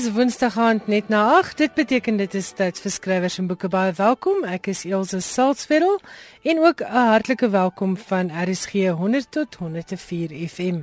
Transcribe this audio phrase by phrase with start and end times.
[0.00, 1.58] Dis Woensdag aand net na 8.
[1.58, 4.46] Dit beteken dit is tyd vir skrywers en boeke baie welkom.
[4.48, 6.00] Ek is Elsje Salzwetel
[6.40, 10.78] en ook 'n hartlike welkom van RSG 100 tot 104 FM.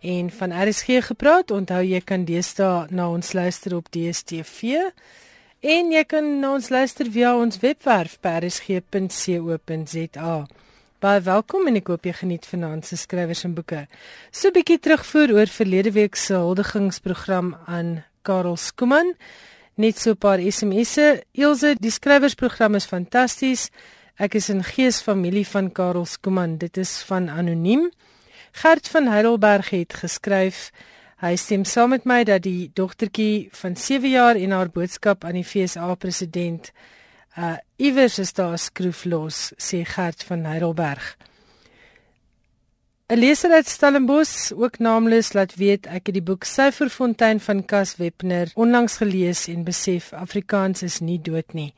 [0.00, 4.62] En van RSG gepraat, onthou jy kan deesdae na ons luister op DStv
[5.60, 9.66] en jy kan na ons luister via ons webwerf rsg.co.za.
[11.00, 13.86] Baie welkom en ek hoop jy geniet vanaand se skrywers en boeke.
[14.30, 19.14] So 'n bietjie terugvoer oor verlede week se huldigingsprogram aan Karel Skuman.
[19.76, 21.22] Net so 'n paar SMS'e.
[21.32, 23.70] Ilse, die skrywersprogram is fantasties.
[24.18, 26.58] Ek is in gees familie van Karel Skuman.
[26.58, 27.90] Dit is van anoniem.
[28.52, 30.70] Gert van Heidelberg het geskryf.
[31.20, 35.36] Hy stem saam met my dat die dogtertjie van 7 jaar en haar boodskap aan
[35.36, 36.72] die FSA president
[37.38, 41.16] uh iewers is daar skroef los, sê Gert van Heidelberg.
[43.10, 47.96] 'n Leser uit Stellenbosch, ook naamloos, laat weet ek het die boek Syferfontein van Cas
[47.98, 51.74] Webner onlangs gelees en besef Afrikaans is nie dood nie.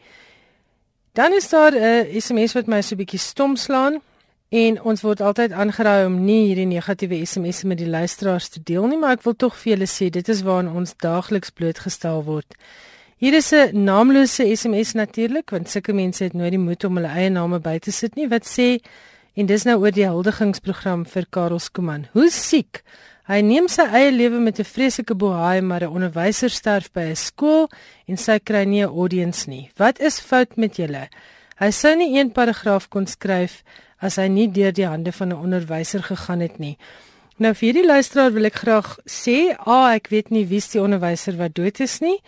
[1.12, 4.02] Dan is daar 'n SMS wat my so 'n bietjie stom slaan
[4.48, 8.86] en ons word altyd aangeraai om nie hierdie negatiewe SMS'e met die luisteraars te deel
[8.86, 12.54] nie, maar ek wil tog vir julle sê dit is waaraan ons daagliks blootgestel word.
[13.16, 17.08] Hier is 'n naamlose SMS natuurlik, want sulke mense het nooit die moed om hulle
[17.08, 18.80] eie name by te sit nie wat sê
[19.32, 22.02] En dis nou oor die huldigingsprogram vir Karel Skuman.
[22.12, 22.82] Hoe siek.
[23.30, 27.16] Hy neem sy eie lewe met 'n vreeslike bohaai, maar 'n onderwyser sterf by 'n
[27.16, 27.70] skool
[28.06, 29.70] en sy kry nie 'n audience nie.
[29.78, 31.08] Wat is fout met julle?
[31.56, 33.62] Hy sou nie een paragraaf kon skryf
[34.00, 36.76] as hy nie deur die hande van 'n onderwyser gegaan het nie.
[37.38, 41.36] Nou vir hierdie luisteraar wil ek graag sê, A, ek weet nie wie's die onderwyser
[41.38, 42.18] wat dood is nie,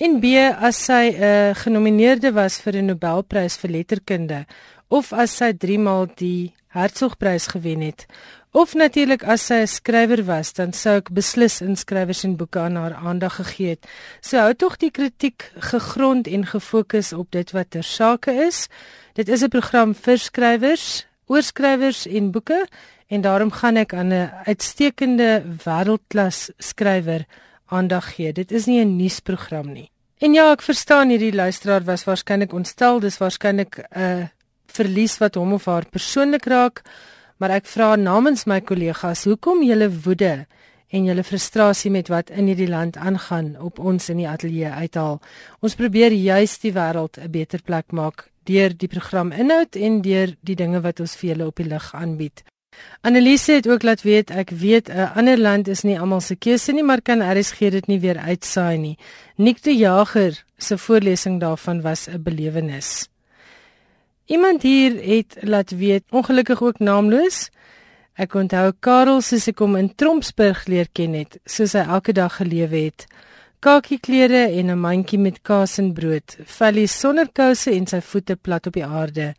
[0.00, 4.46] en B, as sy 'n uh, genomineerde was vir 'n Nobelprys vir letterkunde,
[4.94, 8.06] of as sy 3 maal die Hertzogprys gewen het
[8.54, 12.76] of natuurlik as sy 'n skrywer was dan sou ek beslis inskrywers en boeke aan
[12.76, 13.86] haar aandag gegee het.
[14.20, 18.68] So hou tog die kritiek gegrond en gefokus op dit wat ter sake is.
[19.14, 22.66] Dit is 'n program vir skrywers, oorskrywers en boeke
[23.08, 27.26] en daarom gaan ek aan 'n uitstekende wêreldklas skrywer
[27.66, 28.32] aandag gee.
[28.32, 29.90] Dit is nie 'n nuusprogram nie.
[30.18, 34.26] En ja, ek verstaan hierdie luisteraar was waarskynlik ontstel, dis waarskynlik 'n uh,
[34.74, 36.82] verlies wat hom of haar persoonlik raak,
[37.38, 40.46] maar ek vra namens my kollegas, hoekom julle woede
[40.94, 45.20] en julle frustrasie met wat in hierdie land aangaan op ons in die ateljee uithaal.
[45.60, 50.36] Ons probeer juis die wêreld 'n beter plek maak deur die program inhoud en deur
[50.40, 52.44] die dinge wat ons vir julle op die lig aanbied.
[53.00, 56.72] Annelise het ook laat weet ek weet 'n ander land is nie almal se keuse
[56.72, 58.98] nie maar kan RSG dit nie weer uitsaai nie.
[59.36, 63.08] Nick de Jager se voorlesing daarvan was 'n belewenis.
[64.26, 67.50] Iemand hier het laat weet, ongelukkig ook naamloos.
[68.16, 72.38] Ek onthou Karel soos ek hom in Trompsburg leer ken het, soos hy elke dag
[72.38, 73.04] gelewe het.
[73.60, 78.36] Kakie klere en 'n mandjie met kaas en brood, vellie sonder kouse en sy voete
[78.36, 79.34] plat op die aarde.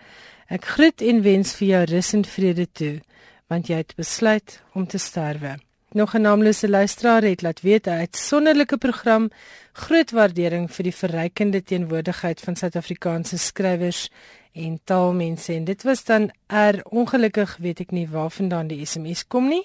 [0.49, 3.01] Ek groet en wens vir jou rus en vrede toe,
[3.49, 5.57] want jy het besluit om te sterwe.
[5.93, 9.29] Nog 'n naamlose luisteraar het laat weet hy het sonderlike program
[9.73, 14.09] groot waardering vir die verrykende teenwoordigheid van Suid-Afrikaanse skrywers
[14.55, 19.49] en taalmense en dit was dan er ongelukkig weet ek nie waarvandaan die SMS kom
[19.51, 19.63] nie.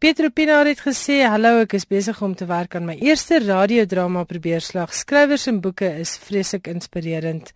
[0.00, 4.24] Pietro Pinaar het gesê hallo ek is besig om te werk aan my eerste radiodrama
[4.28, 4.92] probeerslag.
[4.92, 7.52] Skrywers en boeke is vreeslik inspirerend.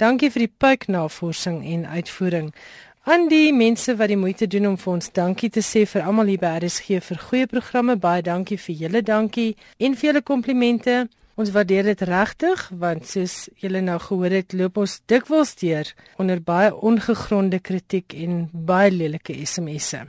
[0.00, 2.48] Dankie vir die puiknavorsing en uitvoering.
[3.04, 6.30] Aan die mense wat die moeite doen om vir ons dankie te sê vir almal
[6.30, 7.96] hier by RSG vir goeie programme.
[7.98, 11.08] Baie dankie vir julle dankie en vir julle komplimente.
[11.42, 15.88] Ons waardeer dit regtig want soos julle nou gehoor het, loop ons dikwels deur
[16.22, 20.04] onder baie ongegronde kritiek en baie lelike SMS'e.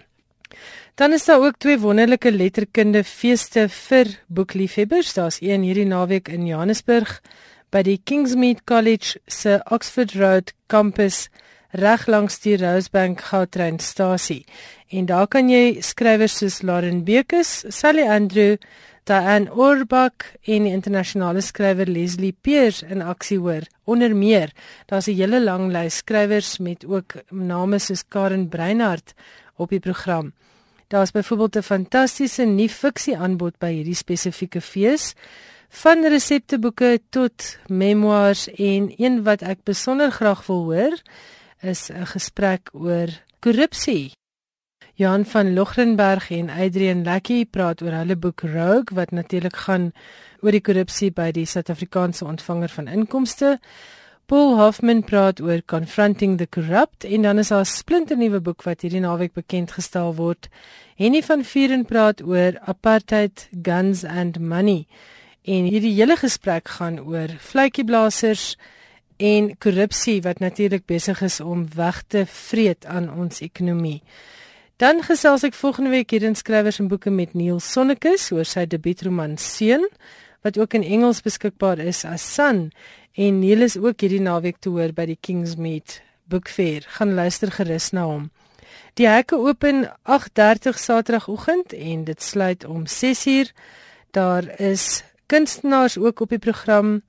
[0.94, 5.16] Dan is daar ook twee wonderlike letterkunde feeste vir boekliefhebbers.
[5.18, 7.16] Daar's een hierdie naweek in Johannesburg
[7.74, 11.32] by die Kingsmead College se Oxford Road kampus
[11.74, 14.44] reg langs die Rosebank goutreinstasie.
[14.94, 18.60] En daar kan jy skrywers soos Lauren Bekes, Sally Andrew
[19.04, 23.66] Diane Orbach en die internasionale skrywer Leslie Pierce in aksie hoor.
[23.84, 24.54] Onder meer,
[24.88, 29.14] daar's 'n hele lang lys skrywers met ook name soos Karen Breinhardt
[29.56, 30.34] op die program.
[30.88, 35.14] Daar's byvoorbeeld 'n fantastiese nuwe fiksie aanbod by hierdie spesifieke fees
[35.70, 41.02] van resepteboeke tot memoirs en een wat ek besonder graag wil hoor
[41.62, 43.10] is 'n gesprek oor
[43.40, 44.12] korrupsie.
[44.96, 49.88] Johan van Logrenberg en Adrian Lucky praat oor hulle boek Rogue wat natuurlik gaan
[50.46, 53.56] oor die korrupsie by die Suid-Afrikaanse ontvanger van inkomste.
[54.30, 58.82] Paul Hoffman praat oor Confronting the Corrupt en dan is daar 'n splinternuwe boek wat
[58.82, 60.50] hierdie naweek bekend gestel word.
[60.96, 64.86] Henny van Vuren praat oor Apartheid, Guns and Money.
[65.42, 68.58] En hierdie hele gesprek gaan oor vletjieblassers
[69.18, 74.04] en korrupsie wat natuurlik besig is om weg te vreet aan ons ekonomie.
[74.82, 78.66] Dan gesels ek volgende week hier in skrywers en boeke met Neil Sonnekus oor sy
[78.66, 79.86] debuutroman Seun
[80.42, 82.72] wat ook in Engels beskikbaar is as Sun
[83.14, 86.88] en Neil is ook hierdie naweek te hoor by die Kingsmead Book Fair.
[86.98, 88.32] Gaan luister gerus na hom.
[88.98, 93.54] Die hekke open 8:30 Saterdagoggend en dit sluit om 6:00.
[94.12, 97.04] Daar is kunstenaars ook op die program.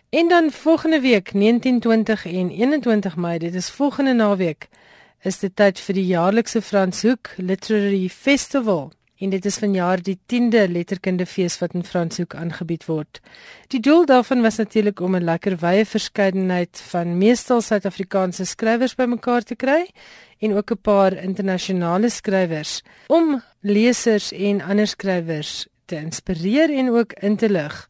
[0.10, 4.68] En dan volgende week 19, 20 en 21 Mei, dit is volgende naweek,
[5.28, 8.90] is dit tyd vir die jaarlikse Franshoek Literary Festival
[9.20, 13.20] en dit is vanjaar die 10de letterkundefees wat in Franshoek aangebied word.
[13.68, 19.44] Die doel daarvan was natuurlik om 'n lekker wye verskeidenheid van meestal Suid-Afrikaanse skrywers bymekaar
[19.44, 19.92] te kry
[20.40, 27.14] en ook 'n paar internasionale skrywers om lesers en ander skrywers te inspireer en ook
[27.14, 27.88] in te lig.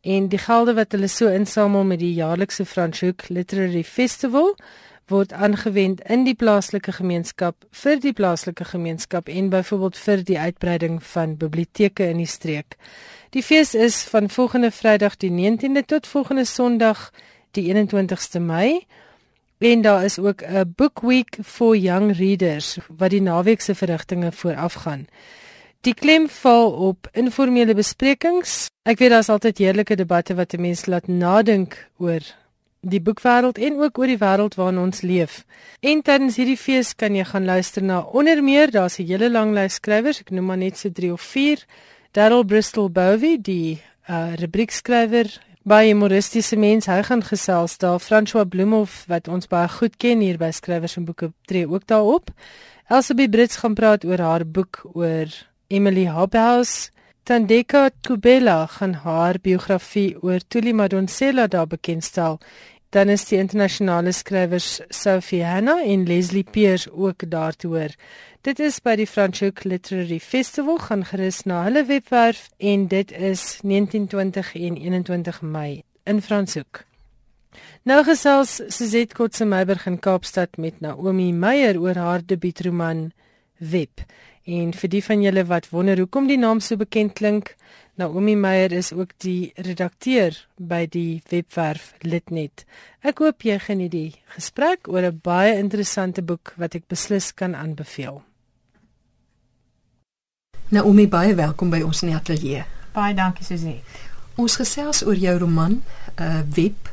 [0.00, 4.56] En die gelde wat hulle so insamel met die jaarlikse Franshoek Literary Festival
[5.08, 11.02] word aangewend in die plaaslike gemeenskap vir die plaaslike gemeenskap en byvoorbeeld vir die uitbreiding
[11.14, 12.76] van biblioteke in die streek.
[13.32, 17.10] Die fees is van volgende Vrydag die 19de tot volgende Sondag
[17.56, 18.86] die 21ste Mei.
[19.58, 24.32] En daar is ook 'n book week for young readers wat die naweek se verrigtinge
[24.32, 25.06] voorafgaan.
[25.80, 28.68] Die klem val op informele besprekings.
[28.82, 32.20] Ek weet daar's altyd heerlike debatte wat mense laat nadink oor
[32.82, 35.42] die boekwêreld en ook oor die wêreld waarin ons leef.
[35.80, 39.54] En tydens hierdie fees kan jy gaan luister na onder meer, daar's 'n hele lang
[39.54, 41.64] lys skrywers, ek noem maar net so 3 of 4.
[42.12, 48.00] Darryl Bristol Bovey, die uh, rubriekskrywer by humoristiese mens, hy gaan gesels daar.
[48.00, 52.30] François Bloemhof wat ons baie goed ken hier by skrywers en boeke tree ook daarop.
[52.88, 55.26] Elsabie Brits gaan praat oor haar boek oor
[55.68, 56.90] Emily Hobhouse.
[57.24, 62.40] Tandeka Tubela gaan haar biografie oor Tuli Madonsela daar bekendstel
[62.92, 67.94] dan is die internasionale skrywers Sophie Hanna en Leslie Peers ook daar te hoor.
[68.44, 73.60] Dit is by die Franschhoek Literary Festival gaan gerus na hulle webwerf en dit is
[73.64, 76.84] 1920 en 21 Mei in Franschhoek.
[77.88, 83.10] Nou gesels Suzette Kotse Meiberg in Kaapstad met Naomi Meyer oor haar debuutroman
[83.56, 84.04] Web.
[84.44, 87.54] En vir die van julle wat wonder hoekom die naam so bekend klink,
[87.94, 92.64] Naomi Meyer is ook die redakteur by die webwerf Litnet.
[93.04, 97.54] Ek hoop jy geniet die gesprek oor 'n baie interessante boek wat ek beslis kan
[97.54, 98.22] aanbeveel.
[100.68, 102.64] Naomi baie welkom by ons in die ateljee.
[102.94, 103.82] Baie dankie Susie.
[104.36, 105.82] Ons gesels oor jou roman,
[106.16, 106.91] 'n uh, Web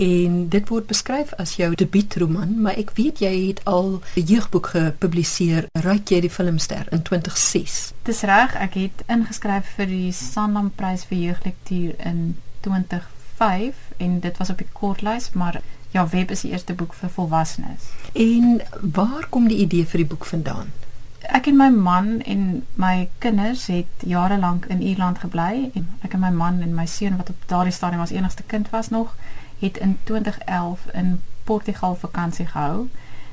[0.00, 4.66] en dit word beskryf as jou debuutroman, maar ek weet jy het al 'n jeugboek
[4.72, 7.92] gepubliseer, Ryk jy die filmster in 2006.
[8.02, 14.36] Dis reg, ek het ingeskryf vir die Sanlam Prys vir jeuglektuur in 2005 en dit
[14.36, 17.82] was op die kortlys, maar ja, Web is die eerste boek vir volwassenes.
[18.12, 20.72] En waar kom die idee vir die boek vandaan?
[21.20, 26.14] Ek en my man en my kinders het jare lank in Ierland gebly en ek
[26.14, 29.14] en my man en my seun wat op daardie stadium as enigste kind was nog
[29.60, 32.88] het in 2011 in Portugal vakansie gehou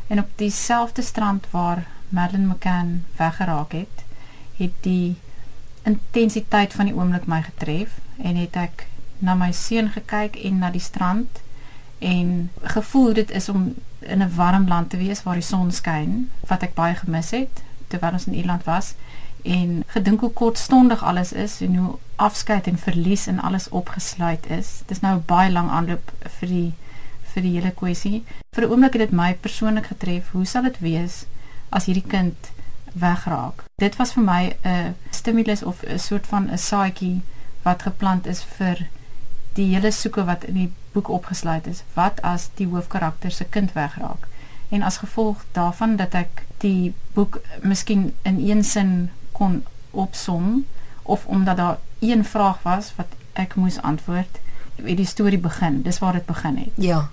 [0.08, 4.04] en op dieselfde strand waar Madeleine McCann weggeraak het,
[4.56, 5.16] het die
[5.84, 8.88] intensiteit van die oomblik my getref en het ek
[9.24, 11.42] na my seun gekyk en na die strand
[12.00, 16.30] en gevoel dit is om in 'n warm land te wees waar die son skyn
[16.48, 18.94] wat ek baie gemis het terwyl ons in Ierland was
[19.48, 24.82] en gedink hoe kortstondig alles is en hoe afskeid en verlies en alles opgesluit is.
[24.86, 26.74] Dis nou 'n baie lang aanloop vir die
[27.34, 28.24] vir die hele kwessie.
[28.56, 30.32] Vir 'n oomblik het dit my persoonlik getref.
[30.32, 31.26] Hoe sal dit wees
[31.70, 32.36] as hierdie kind
[32.94, 33.64] wegraak?
[33.76, 37.22] Dit was vir my 'n stimulus of 'n soort van 'n saadjie
[37.64, 38.88] wat geplant is vir
[39.54, 41.84] die hele soeke wat in die boek opgesluit is.
[41.94, 44.28] Wat as die hoofkarakter se kind wegraak?
[44.70, 50.66] En as gevolg daarvan dat ek die boek miskien in een sin kon opsom
[51.04, 54.40] of omdat daar een vraag was wat ek moes antwoord,
[54.78, 55.82] het die storie begin.
[55.86, 56.74] Dis waar dit begin het.
[56.76, 57.08] Ja.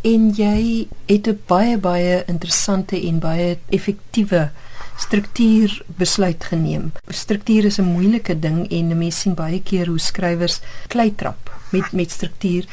[0.00, 4.50] En jy het 'n baie baie interessante en baie effektiewe
[4.96, 6.92] struktuur besluit geneem.
[7.08, 12.10] Struktuur is 'n moeilike ding en mense sien baie keer hoe skrywers kleitrap met met
[12.10, 12.64] struktuur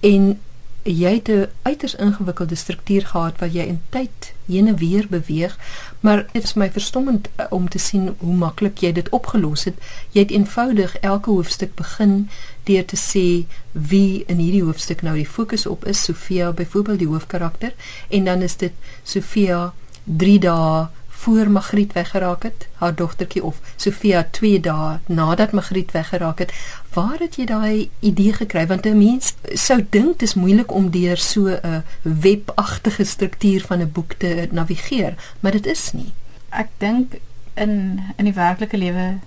[0.00, 0.40] en
[0.82, 5.58] jy het 'n uiters ingewikkelde struktuur gehad wat jy in tyd heen en weer beweeg,
[6.00, 9.74] maar dit is my verstommend uh, om te sien hoe maklik jy dit opgelos het.
[10.10, 12.28] Jy het eenvoudig elke hoofstuk begin
[12.64, 17.08] deur te sê wie in hierdie hoofstuk nou die fokus op is, Sofia byvoorbeeld die
[17.08, 17.74] hoofkarakter,
[18.08, 19.72] en dan is dit Sofia
[20.04, 20.86] 3 dae
[21.18, 26.52] voor Magriet weggeraak het, haar dogtertjie of Sofia 2 dae nadat Magriet weggeraak het.
[26.94, 28.66] Waar het jy daai idee gekry?
[28.66, 33.80] Want 'n mens sou dink dit is moeilik om deur so 'n webagtige struktuur van
[33.80, 36.12] 'n boek te navigeer, maar dit is nie.
[36.48, 37.14] Ek dink
[37.54, 39.18] in in die werklike lewe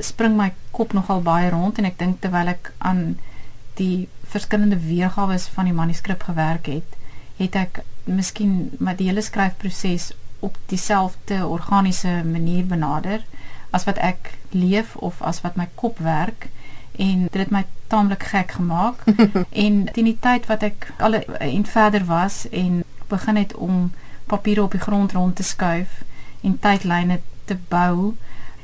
[0.00, 3.18] spring my kop nogal baie rond en ek dink terwyl ek aan
[3.74, 6.96] die verskillende weergawe van die manuskrip gewerk het,
[7.36, 13.24] het ek miskien met die hele skryfproses op dieselfde organiese manier benader
[13.70, 16.48] as wat ek leef of as wat my kop werk.
[16.96, 19.04] En dit het my taamlik gek gemaak.
[19.64, 23.92] En teen die tyd wat ek al en verder was en begin het om
[24.26, 26.02] papiere op die grond rond te skuif
[26.40, 28.14] en tydlyne te bou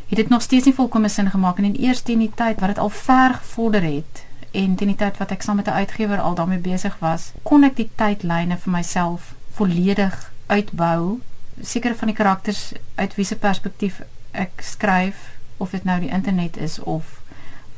[0.09, 1.59] het dit nog steeds nie volkomme sin gemaak.
[1.59, 5.01] En in eers teen die tyd wat dit al ver gevorder het en teen die
[5.01, 8.57] tyd wat ek saam met 'n uitgewer al daarmee besig was kon ek die tydlyne
[8.57, 11.21] vir myself volledig uitbou
[11.63, 14.01] sekere van die karakters uit wiese perspektief
[14.33, 15.17] ek skryf
[15.57, 17.21] of dit nou die internet is of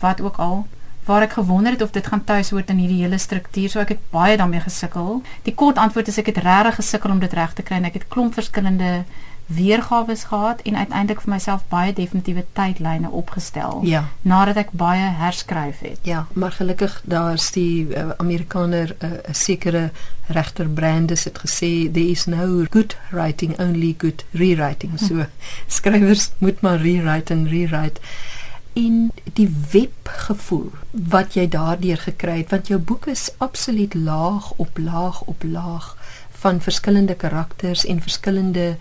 [0.00, 0.66] wat ook al
[1.04, 3.94] waar ek gewonder het of dit gaan tuis hoort in hierdie hele struktuur so ek
[3.96, 5.22] het baie daarmee gesukkel.
[5.42, 7.98] Die kort antwoord is ek het regtig gesukkel om dit reg te kry en ek
[7.98, 9.04] het klomp verskillende
[9.50, 14.04] weergawe gehad en uiteindelik vir myself baie definitiewe tydlyne opgestel ja.
[14.22, 15.98] nadat ek baie herskryf het.
[16.06, 19.90] Ja, maar gelukkig daar's die uh, Amerikaner 'n uh, sekere
[20.26, 24.98] regter Brandes het gesê there is no good writing only good rewriting.
[24.98, 25.26] So hm.
[25.78, 28.00] skrywers moet maar rewrite en rewrite
[28.72, 34.78] in die webgevoel wat jy daardeur gekry het want jou boek is absoluut laag op
[34.78, 35.96] laag op laag
[36.40, 38.76] van verskillende karakters en verskillende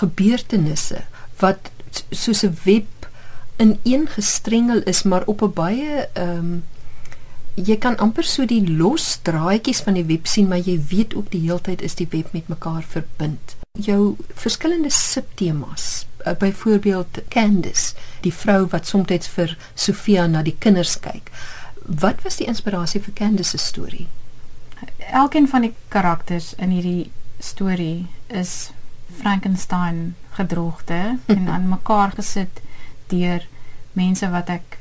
[0.00, 1.04] gebeurtenisse
[1.42, 1.70] wat
[2.10, 3.08] soos 'n web
[3.58, 6.64] ineengestrengel is maar op 'n baie ehm um,
[7.58, 11.30] jy kan amper so die los draadjies van die web sien maar jy weet ook
[11.30, 13.56] die heeltyd is die web met mekaar verbind.
[13.72, 20.98] Jou verskillende subtemas uh, byvoorbeeld Candice die vrou wat soms vir Sofia na die kinders
[21.00, 21.30] kyk.
[21.82, 24.08] Wat was die inspirasie vir Candice se storie?
[25.10, 28.70] Elkeen van die karakters in hierdie storie is
[29.18, 32.60] Frankenstein gedroogte en aan mekaar gesit
[33.06, 33.46] deur
[33.92, 34.78] mense wat ek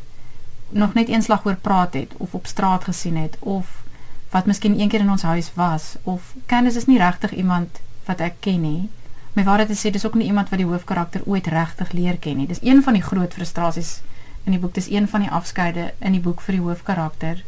[0.69, 3.83] nog net eenslag hoor praat het of op straat gesien het of
[4.29, 8.19] wat miskien een keer in ons huis was of Candice is nie regtig iemand wat
[8.19, 8.89] ek ken nie.
[9.33, 12.37] My waarheid is sê dis ook nie iemand wat die hoofkarakter ooit regtig leer ken
[12.37, 12.47] nie.
[12.47, 14.01] Dis een van die groot frustrasies
[14.43, 14.73] in die boek.
[14.73, 17.43] Dis een van die afskeide in die boek vir die hoofkarakter.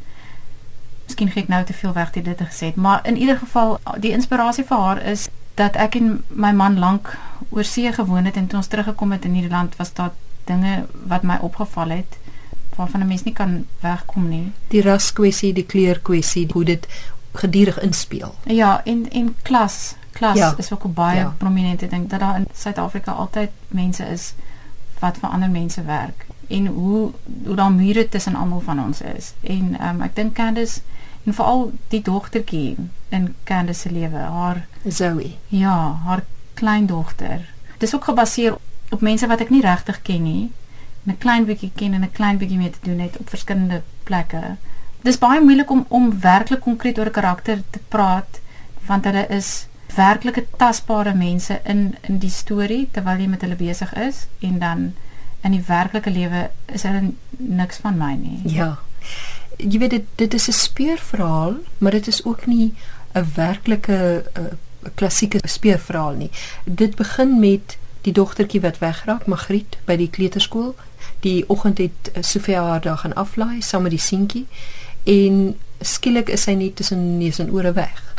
[1.08, 4.12] Miskien gee ek nou te veel weg dit te gesê, maar in ieder geval die
[4.12, 5.28] inspirasie vir haar is
[5.60, 7.12] dat ek en my man lank
[7.50, 10.12] oor see gewoon het en toe ons teruggekom het in Nederland was daar
[10.48, 12.18] dinge wat my opgeval het
[12.76, 14.52] waarvan 'n mens nie kan wegkom nie.
[14.68, 16.88] Die raskwessie, die kleurkwessie, hoe dit
[17.34, 18.36] gedurig inspel.
[18.44, 20.54] Ja, en en klas, klas ja.
[20.58, 21.36] is ook 'n baie ja.
[21.38, 24.34] prominente ding dat daar in Suid-Afrika altyd mense is
[25.00, 27.12] wat vir ander mense werk en hoe
[27.46, 29.34] hoe daar mure tussen almal van ons is.
[29.42, 30.80] En um, ek dink Candice
[31.30, 32.76] en veral die dogtertjie
[33.14, 35.36] in Candice se lewe, haar Zoe.
[35.48, 37.46] Ja, haar kleindogter.
[37.78, 38.58] Dis ook gebaseer
[38.90, 40.50] op mense wat ek nie regtig ken nie.
[41.06, 44.58] 'n klein bietjie ken en 'n klein bietjie mee te doen het op verskillende plekke.
[45.02, 48.42] Dis baie moeilik om om werklik konkreet oor 'n karakter te praat
[48.86, 53.94] want hulle is werklike tasbare mense in in die storie terwyl jy met hulle besig
[53.94, 54.94] is en dan
[55.42, 58.42] in die werklike lewe is hulle niks van my nie.
[58.44, 58.78] Ja
[59.60, 62.74] jy weet dit dit is 'n speurverhaal, maar dit is ook nie
[63.14, 64.44] 'n werklike uh,
[64.96, 66.30] klassieke speurverhaal nie.
[66.64, 70.76] Dit begin met die dogtertjie wat wegraak, Magriet, by die kleuterskool.
[71.20, 74.46] Die oggend het uh, Sofia haar daar gaan aflaai saam met die seentjie
[75.04, 78.16] en skielik is sy net tussen neus en ore weg.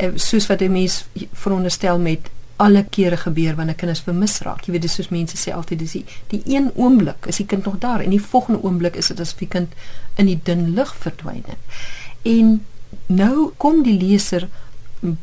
[0.00, 4.64] Uh, soos wat 'n mens veronderstel met alle kere gebeur wanneer kinders vermis raak.
[4.66, 7.64] Jy weet dis soos mense sê altyd dis die, die een oomblik is die kind
[7.64, 9.72] nog daar en die volgende oomblik is dit asof die kind
[10.20, 11.80] in die dun lug verdwyn het.
[12.22, 12.60] En
[13.06, 14.48] nou kom die leser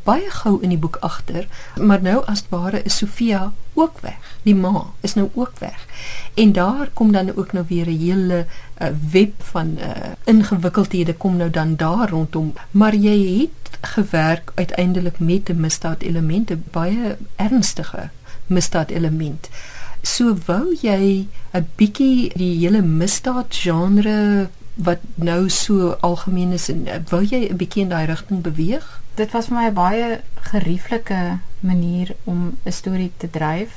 [0.04, 1.46] baie gou in die boek agter,
[1.80, 4.29] maar nou as ware is Sofia ook weg.
[4.42, 5.86] Die ma is nou ook weg.
[6.34, 9.90] En daar kom dan ook nou weer 'n hele uh, web van uh,
[10.24, 12.52] ingewikkeldhede kom nou dan daar rondom.
[12.70, 18.08] Maar jy het gewerk uiteindelik met 'n misdaad elemente, baie ernstige
[18.46, 19.48] misdaad element.
[20.02, 26.86] So wou jy 'n bietjie die hele misdaad genre wat nou so algemeen is en
[27.08, 29.00] wou jy 'n bietjie in daai rigting beweeg?
[29.20, 30.20] dit was vir my 'n baie
[30.50, 33.70] gerieflike manier om 'n storie te dryf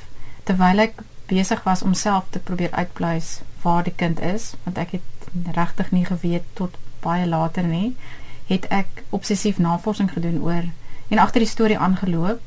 [0.43, 4.91] terwyl ek besig was om self te probeer uitpleis waar die kind is want ek
[4.91, 7.95] het regtig nie geweet tot baie later nie
[8.47, 10.65] het ek obsessief navorsing gedoen oor
[11.07, 12.41] en agter die storie aangeloop.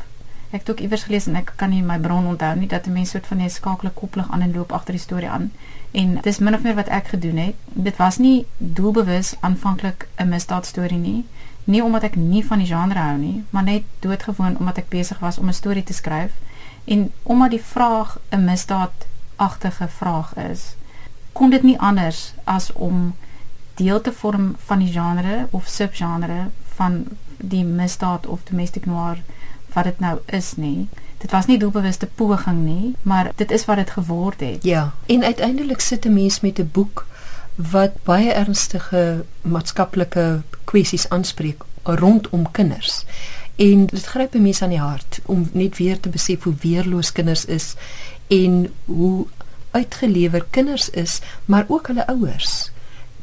[0.51, 2.93] Ek het ook iewers gelees en ek kan nie my bron onthou nie dat 'n
[2.93, 5.53] mens soort van 'n skakele koplig aan en loop agter die storie aan.
[5.91, 7.55] En dis min of meer wat ek gedoen het.
[7.65, 11.25] Dit was nie doelbewus aanvanklik 'n misdaadstorie nie.
[11.65, 15.19] Nie omdat ek nie van die genre hou nie, maar net doodgewoon omdat ek besig
[15.19, 16.33] was om 'n storie te skryf
[16.87, 20.75] en omdat die vraag 'n misdaadagtige vraag is,
[21.33, 23.15] kon dit nie anders as om
[23.75, 27.05] deel te vorm van die genre of subgenre van
[27.37, 29.19] die misdaad of domestic noir
[29.73, 30.89] wat dit nou is nie.
[31.19, 34.65] Dit was nie doelbewuste poging nie, maar dit is wat dit geword het.
[34.65, 37.07] Ja, en uiteindelik sit 'n mens met 'n boek
[37.55, 43.05] wat baie ernstige maatskaplike kwessies aanspreek rondom kinders.
[43.57, 47.45] En dit gryp mense aan die hart om net weer te besef hoe weerloos kinders
[47.45, 47.75] is
[48.29, 49.27] en hoe
[49.71, 52.71] uitgelewer kinders is, maar ook hulle ouers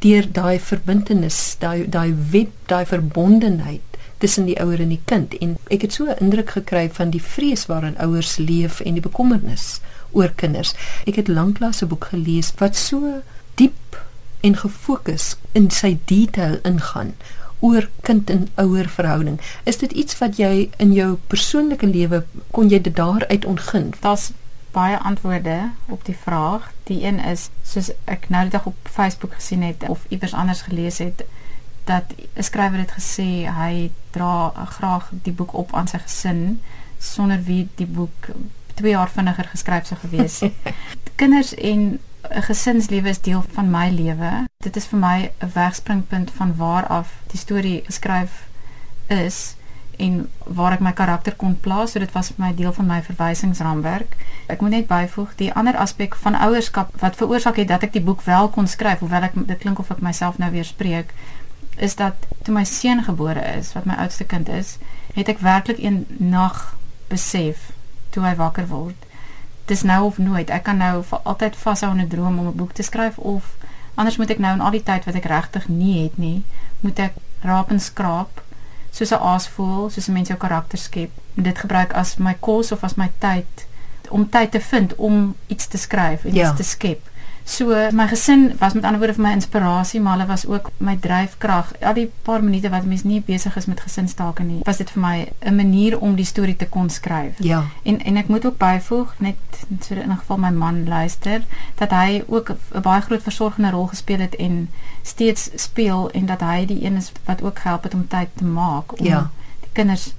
[0.04, 5.36] deur daai verbintenis, daai daai web, daai verbondenheid tussen die ouer en die kind.
[5.40, 9.08] En ek het so 'n indruk gekry van die vrees waarin ouers leef en die
[9.08, 9.80] bekommernis
[10.12, 10.74] oor kinders.
[11.06, 13.22] Ek het lanklaas 'n boek gelees wat so
[13.56, 14.04] diep
[14.42, 17.14] en gefokus in sy detail ingaan
[17.64, 19.40] oor kind en ouer verhouding.
[19.64, 23.94] Is dit iets wat jy in jou persoonlike lewe kon jy dit daaruit ontgin?
[24.04, 24.32] Daar's
[24.74, 26.72] baie antwoorde op die vraag.
[26.90, 31.00] Die een is soos ek nou net op Facebook gesien het of iewers anders gelees
[31.04, 31.24] het
[31.88, 32.04] dat
[32.36, 36.62] 'n skrywer het gesê hy dra graag die boek op aan sy gesin
[37.00, 38.30] sonder wie die boek
[38.74, 40.42] 2 jaar vinniger geskryf sou gewees.
[41.20, 42.00] Kinders en
[42.30, 44.48] 'n gesinslewe is deel van my lewe.
[44.58, 48.48] Dit is vir my 'n wegspringpunt van waar af die storie geskryf
[49.08, 49.56] is
[49.98, 51.92] en waar ek my karakter kon plaas.
[51.92, 54.16] So dit was vir my deel van my verwysingsraamwerk.
[54.48, 58.02] Ek moet net byvoeg die ander aspek van ouerskap wat veroorsaak het dat ek die
[58.02, 61.14] boek wel kon skryf, hoewel ek dit klink of ek myself nou weer spreek,
[61.76, 64.78] is dat toe my seun gebore is, wat my oudste kind is,
[65.14, 67.72] het ek werklik een nag besef
[68.10, 69.13] toe hy wakker word
[69.66, 70.50] dis nou of nooit.
[70.50, 73.56] Ek kan nou vir altyd vashou aan 'n droom om 'n boek te skryf of
[73.96, 76.44] anders moet ek nou in al die tyd wat ek regtig nie het nie,
[76.80, 78.42] moet ek raap en skraap
[78.92, 81.12] soos 'n aas voel, soos 'n mens jou karakter skep.
[81.36, 83.68] En dit gebruik as my kos of as my tyd
[84.10, 86.48] om tyd te vind om iets te skryf en ja.
[86.48, 87.10] iets te skep.
[87.46, 90.96] So my gesin was met ander woorde vir my inspirasie, maar hulle was ook my
[90.96, 91.74] dryfkrag.
[91.82, 95.02] Al die paar minute wat mens nie besig is met gesinstake nie, was dit vir
[95.02, 97.36] my 'n manier om die storie te kon skryf.
[97.38, 97.64] Ja.
[97.84, 99.36] En en ek moet ook byvoeg net
[99.80, 101.42] so in 'n geval my man luister
[101.76, 104.70] dat hy ook 'n baie groot versorgende rol gespeel het en
[105.02, 108.46] steeds speel en dat hy die een is wat ook gehelp het om tyd te
[108.46, 109.32] maak om ja.
[109.60, 110.14] die kinders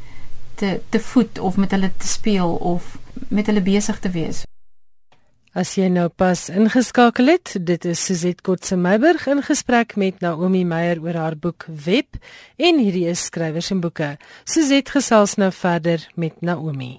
[0.54, 4.44] te te voed of met hulle te speel of met hulle besig te wees.
[5.55, 10.64] As jy nou pas ingeskakel het, dit is Suzette Kotse Meiburg in gesprek met Naomi
[10.67, 12.17] Meyer oor haar boek Web
[12.59, 14.09] en hierdie is skrywers en boeke.
[14.51, 16.97] Suzette gesels nou verder met Naomi.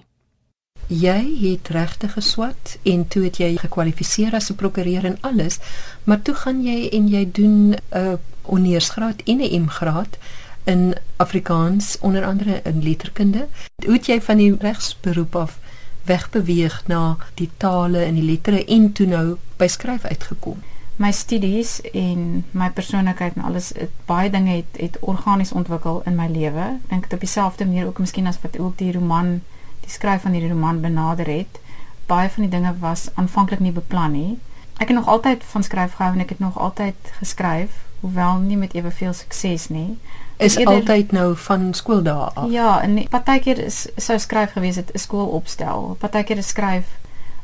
[0.88, 5.60] Jy het regtig geswat en toe het jy gekwalifiseer as 'n prokureur en alles,
[6.04, 10.16] maar toe gaan jy en jy doen 'n uh, ondergraad en 'n M-graad
[10.64, 13.48] in Afrikaans onder andere in letterkunde.
[13.84, 15.58] Hoe het jy van die regsberoep af
[16.06, 19.26] wegbeweeg na die tale en die lettere en toe nou
[19.60, 20.62] by skryf uitgekom.
[20.96, 26.16] My studies en my persoonlikheid en alles het baie dinge het het organies ontwikkel in
[26.16, 26.68] my lewe.
[26.88, 29.40] Dink dit op dieselfde manier ook miskien as wat ook die roman,
[29.84, 31.60] die skryf van hierdie roman benader het.
[32.06, 34.38] Baie van die dinge was aanvanklik nie beplan nie.
[34.76, 38.56] Ek het nog altyd van skryf gehou en ek het nog altyd geskryf, hoewel nie
[38.56, 39.98] met eweveel sukses nie
[40.36, 42.50] is eerder, altyd nou van skooldae af.
[42.50, 45.96] Ja, en partykeer is sou skryf gewees het 'n skoolopstel.
[46.00, 46.86] Partykeer is skryf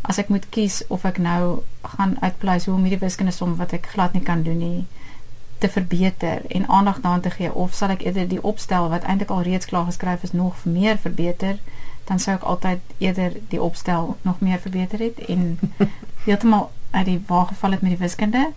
[0.01, 3.73] as ek moet kies of ek nou gaan uitpleis hoe om hierdie wiskunde som wat
[3.73, 4.87] ek glad nie kan doen nie
[5.63, 9.31] te verbeter en aandag daaraan te gee of sal ek eerder die opstel wat eintlik
[9.31, 11.61] al reeds klaar geskryf is nog meer verbeter
[12.09, 15.59] dan sou ek altyd eerder die opstel nog meer verbeter het en
[16.27, 18.49] heeltemal uit die wa geval het met die wiskunde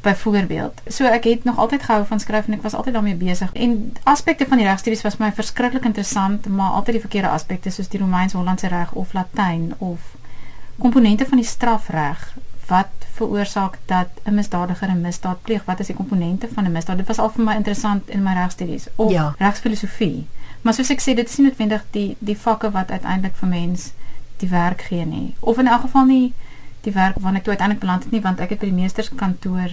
[0.00, 0.80] byvoorbeeld.
[0.86, 3.52] So ek het nog altyd gehou van skryf en ek was altyd daarmee besig.
[3.52, 7.88] En aspekte van die regstudies was my verskriklik interessant, maar altyd die verkeerde aspekte soos
[7.88, 10.00] die Romeins-Hollandse reg of Latyn of
[10.78, 12.34] komponente van die strafreg
[12.66, 15.64] wat veroorsaak dat 'n misdadiger 'n misdaad pleeg.
[15.64, 16.96] Wat is die komponente van 'n misdaad?
[16.96, 19.34] Dit was al vir my interessant in my regstudies of ja.
[19.38, 20.26] regsfilosofie.
[20.62, 23.92] Maar soos ek sê, dit is nie noodwendig die die vakke wat uiteindelik vir mens
[24.36, 25.34] die werk gee nie.
[25.40, 26.32] Of in elk geval nie
[26.80, 29.70] die werk waarna ek toe uiteindelik beland het nie, want ek het by die meesterskantoor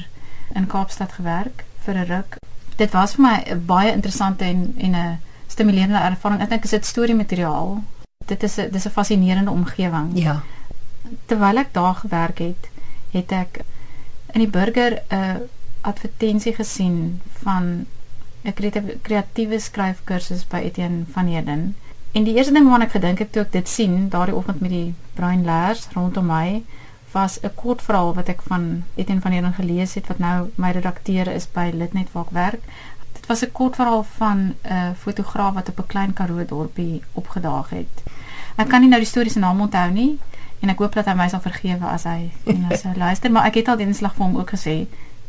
[0.56, 2.38] in Kaapstad gewerk vir 'n ruk.
[2.76, 6.42] Dit was vir my 'n baie interessante en en 'n stimulerende ervaring.
[6.42, 7.84] Ek dink dit is storie materiaal.
[8.26, 10.12] Dit is 'n dis 'n fascinerende omgewing.
[10.14, 10.44] Ja.
[11.26, 12.70] Terwyl ek daar gewerk het,
[13.12, 13.60] het ek
[14.34, 15.50] in die burger 'n
[15.82, 17.86] advertensie gesien van
[18.44, 18.54] 'n
[19.02, 21.76] kreatiewe skryfkursus by Etienne van Heerden.
[22.12, 24.70] En die eerste ding waarna ek gedink het toe ek dit sien, daardie oggend met
[24.70, 26.64] die bruin leers rondom my,
[27.12, 30.72] was 'n kort verhaal wat ek van Etienne van Heerden gelees het wat nou my
[30.72, 32.62] redakteur is by Litnet waar ek werk.
[33.14, 37.70] Dit was 'n kort verhaal van 'n fotograaf wat op 'n klein Karoo dorpie opgedaag
[37.70, 38.04] het.
[38.56, 40.20] Ek kan nie nou die storie se naam onthou nie
[40.60, 43.46] en ek hoop dat hy my sal vergewe as hy en as hy luister, maar
[43.46, 44.88] ek het al die inslag vir hom ook gesê.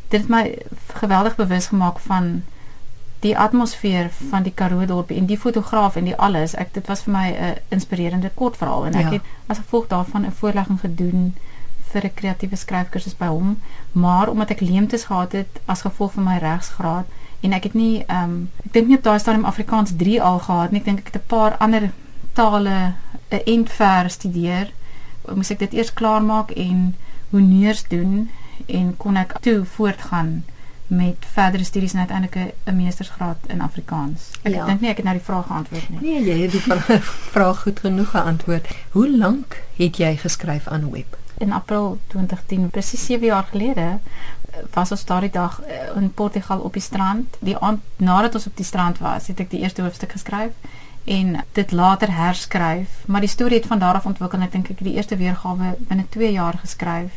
[0.08, 2.42] Dit het my geweldig bewus gemaak van
[3.20, 6.54] die atmosfeer van die Karoo dorpie en die fotograaf en die alles.
[6.54, 9.10] Ek dit was vir my 'n inspirerende kort verhaal en ek ja.
[9.10, 11.34] het as gevolg daarvan 'n voorlegging gedoen
[11.92, 13.58] vir 'n kreatiewe skryfkursus by hom,
[13.92, 17.06] maar omdat ek leemtes gehad het as gevolg van my regsgraad
[17.40, 20.38] en ek het nie ehm um, ek dink nie op daai stadium Afrikaans 3 al
[20.38, 20.80] gehad nie.
[20.80, 21.90] Ek dink ek het 'n paar ander
[22.32, 22.94] tale
[23.30, 24.72] 'n entver studeer.
[25.34, 26.94] Moes ek dit eers klaarmaak en
[27.30, 28.30] honeurs doen
[28.66, 30.44] en kon ek toe voortgaan
[30.88, 34.30] met verdere studies en uiteindelik 'n meestersgraad in Afrikaans.
[34.42, 34.64] Ek ja.
[34.64, 35.98] dink nie ek het nou die vraag geantwoord nie.
[36.00, 36.60] Nee, jy het die
[37.34, 38.66] vraag goed genoeg geantwoord.
[38.90, 41.16] Hoe lank het jy geskryf aan web?
[41.38, 43.98] In April 2010, presies 7 jaar gelede,
[44.74, 47.36] was ons daardie dag eh, in Portugal op die strand.
[47.38, 50.52] Die aand nadat ons op die strand was, het ek die eerste hoofstuk geskryf
[51.08, 54.42] en dit later herskryf, maar die storie het van daar af ontwikkel.
[54.44, 57.14] Ek dink ek het die eerste weergawe binne 2 jaar geskryf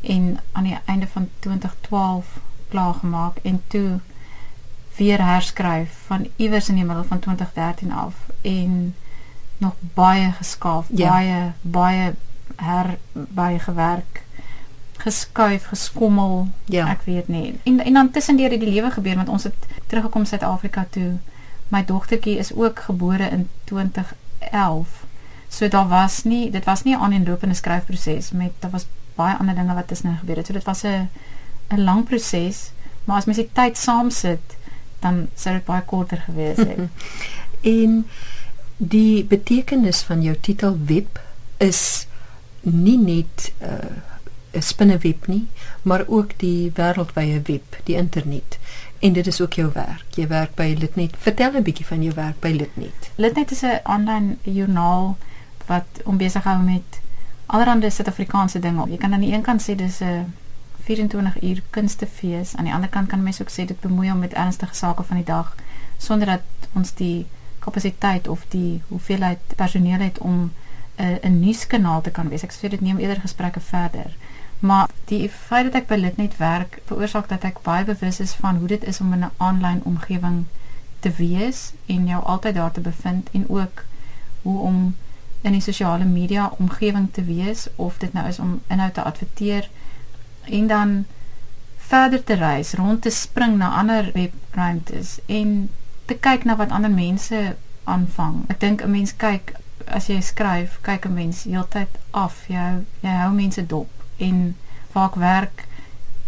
[0.00, 4.00] en aan die einde van 2012 klaar gemaak en toe
[4.96, 8.94] weer herskryf van iewers in die middel van 2013 af en
[9.56, 11.10] nog baie geskaaf, ja.
[11.10, 12.14] baie baie
[12.64, 14.22] her by gewerk
[15.04, 16.88] geskuif geskommel ja.
[16.88, 17.58] ek weet nie.
[17.68, 21.16] En en dan tussendeur het die lewe gebeur want ons het teruggekom Suid-Afrika toe.
[21.68, 25.04] My dogtertjie is ook gebore in 2011
[25.48, 29.54] so daar was nie dit was nie 'n aaneenlopende skryfproses met daar was baie ander
[29.54, 30.46] dinge wat tussenin gebeur het.
[30.46, 31.08] So dit was 'n
[31.68, 32.70] 'n lang proses
[33.04, 34.56] maar as mens die tyd saam sit
[35.00, 36.78] dan sou dit baie korter gewees het.
[37.64, 38.06] En
[38.76, 41.20] die betekenis van jou titel web
[41.56, 42.06] is
[42.64, 43.64] nie net 'n
[44.54, 45.46] uh, spinneweb nie,
[45.82, 48.58] maar ook die wêreldwye web, die internet.
[48.98, 50.04] En dit is ook jou werk.
[50.14, 51.14] Jy werk by Litnet.
[51.18, 53.10] Vertel 'n bietjie van jou werk by Litnet.
[53.14, 55.16] Litnet is 'n aanlyn joernaal
[55.66, 57.00] wat om besig hou met
[57.46, 58.88] allerlei Suid-Afrikaanse dinge.
[58.88, 60.34] Jy kan aan die een kant sê dis 'n
[60.84, 64.32] 24 uur kunstefees, aan die ander kant kan mense ook sê dit bemoei hom met
[64.32, 65.54] ernstige sake van die dag
[65.96, 66.40] sonder dat
[66.72, 67.26] ons die
[67.58, 70.52] kapasiteit of die hoeveelheid personeel het om
[70.98, 72.42] 'n 'n nuuskanaal te kan wees.
[72.42, 74.16] Ek sê dit neem eerder gesprekke verder.
[74.58, 78.56] Maar die feit dat ek by Litnet werk, veroorsaak dat ek baie bewus is van
[78.56, 80.44] hoe dit is om in 'n aanlyn omgewing
[81.00, 83.84] te wees en jou altyd daar te bevind en ook
[84.42, 84.96] hoe om
[85.40, 89.68] in die sosiale media omgewing te wees of dit nou is om inhoud te adverteer
[90.44, 91.04] en dan
[91.76, 95.70] verder te reis, rond te spring na ander webruimtes en
[96.04, 98.44] te kyk na wat ander mense aanvang.
[98.48, 99.52] Ek dink 'n mens kyk
[99.86, 102.44] as jy skryf, kyk 'n mens heeltyd af.
[102.48, 104.56] Jy jy hou mense dop en
[104.92, 105.66] waar ek werk,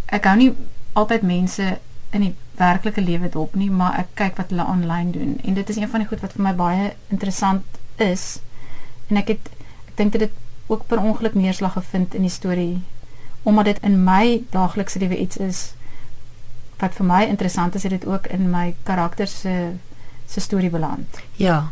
[0.05, 0.53] ek hou nie
[0.93, 1.79] altyd mense
[2.11, 5.69] in die werklike lewe dop nie, maar ek kyk wat hulle aanlyn doen en dit
[5.69, 7.63] is een van die goed wat vir my baie interessant
[7.95, 8.39] is.
[9.09, 9.49] En ek het
[9.87, 10.31] ek dink dit
[10.67, 12.83] ook per ongeluk neerslag gevind in die storie
[13.43, 15.73] omdat dit in my daaglikse lewe iets is
[16.77, 19.73] wat vir my interessant is, het dit ook in my karakter se
[20.27, 21.21] se storie beland.
[21.35, 21.71] Ja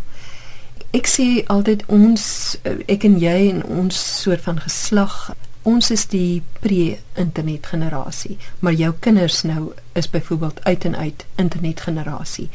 [0.95, 2.23] ek sê altyd ons
[2.63, 5.33] eh, ek en jy en ons soort van geslag
[5.65, 11.81] ons is die pre-internet generasie maar jou kinders nou is byvoorbeeld uit en uit internet
[11.87, 12.49] generasie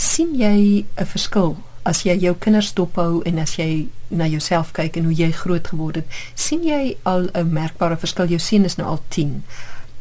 [0.00, 1.56] sien jy 'n verskil?
[1.82, 5.66] As jy jou kinders dophou en as jy na jouself kyk en hoe jy groot
[5.66, 8.26] geword het sien jy al 'n merkbare verskil?
[8.26, 9.44] Jou seun is nou al 10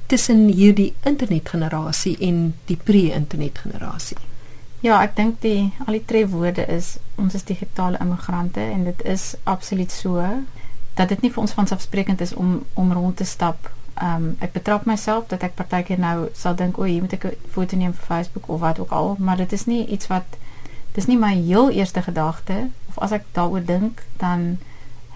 [0.07, 4.17] tussen hierdie internet generasie en die pre-internet generasie
[4.79, 9.33] Ja, ek dink die al die trefwoorde is ons is digitale immigrante en dit is
[9.43, 10.23] absoluut so
[10.95, 13.67] dat dit nie vir ons vanselfsprekend is om om rond te stap.
[13.99, 17.25] Ehm um, ek betrap myself dat ek partykeer nou sal dink o, hier moet ek
[17.25, 20.39] 'n foto neem vir Facebook of wat ook al, maar dit is nie iets wat
[20.95, 22.69] dis nie my heel eerste gedagte.
[22.87, 24.57] Of as ek daaroor dink, dan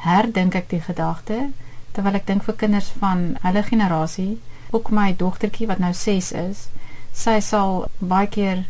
[0.03, 1.51] herdink ek die gedagte
[1.93, 6.67] terwyl ek dink vir kinders van hulle generasie, ook my dogtertjie wat nou 6 is,
[7.13, 8.65] sy sal baie keer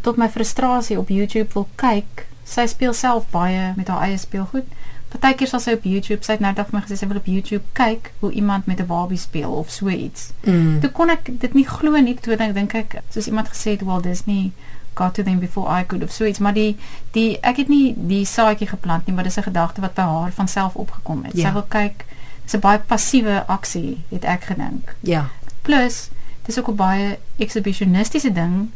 [0.00, 2.26] tot my frustrasie op YouTube wil kyk.
[2.44, 4.66] Sy speel self baie met haar eie speelgoed.
[5.14, 7.28] Partykeer sal sy op YouTube, sy het nou dag vir my gesê sy wil op
[7.30, 10.32] YouTube kyk hoe iemand met 'n babie speel of so iets.
[10.42, 10.80] Mm.
[10.80, 13.82] Toe kon ek dit nie glo nie toe ek dink ek soos iemand gesê het
[13.82, 14.52] Walt Disney
[14.94, 16.76] got to them before I could of so iets, maar die
[17.12, 20.32] die ek het nie die saadjie geplant nie, maar dis 'n gedagte wat by haar
[20.32, 21.36] van self opgekom het.
[21.36, 21.48] Ja.
[21.48, 22.04] Sy wil kyk.
[22.44, 24.94] Dis 'n baie passiewe aksie, het ek gedink.
[25.00, 25.28] Ja.
[25.62, 26.10] Plus,
[26.46, 28.70] dis ook 'n baie ekshibisionistiese ding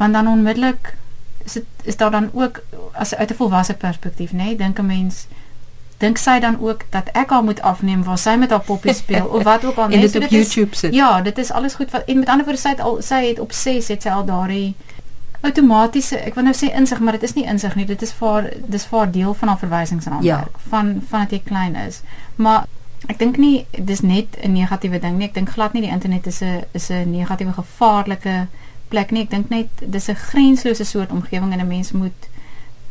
[0.00, 0.94] want dan onmiddellik
[1.44, 4.86] is dit is daar dan ook as uit 'n volwasse perspektief nê nee, dink 'n
[4.86, 5.26] mens
[6.00, 9.26] dink sy dan ook dat ek haar moet afneem waar sy met haar poppie speel
[9.26, 10.94] of wat ook al net so op YouTube sit.
[10.94, 13.38] Ja, dit is alles goed wat en met ander woorde sy het al sy het
[13.38, 14.74] op 6 het sy al daardie
[15.40, 18.48] outomatiese ek wil nou sê insig maar dit is nie insig nie dit is vir
[18.66, 20.68] dis vir deel van haar verwysingsraamwerk ja.
[20.72, 22.00] van van dat jy klein is.
[22.36, 22.64] Maar
[23.08, 25.28] ek dink nie dis net 'n negatiewe ding nie.
[25.28, 28.46] Ek dink glad nie die internet is 'n is 'n negatiewe gevaarlike
[28.90, 29.22] plek nie.
[29.26, 32.28] Ek dink net dis 'n grenslose soort omgewing en 'n mens moet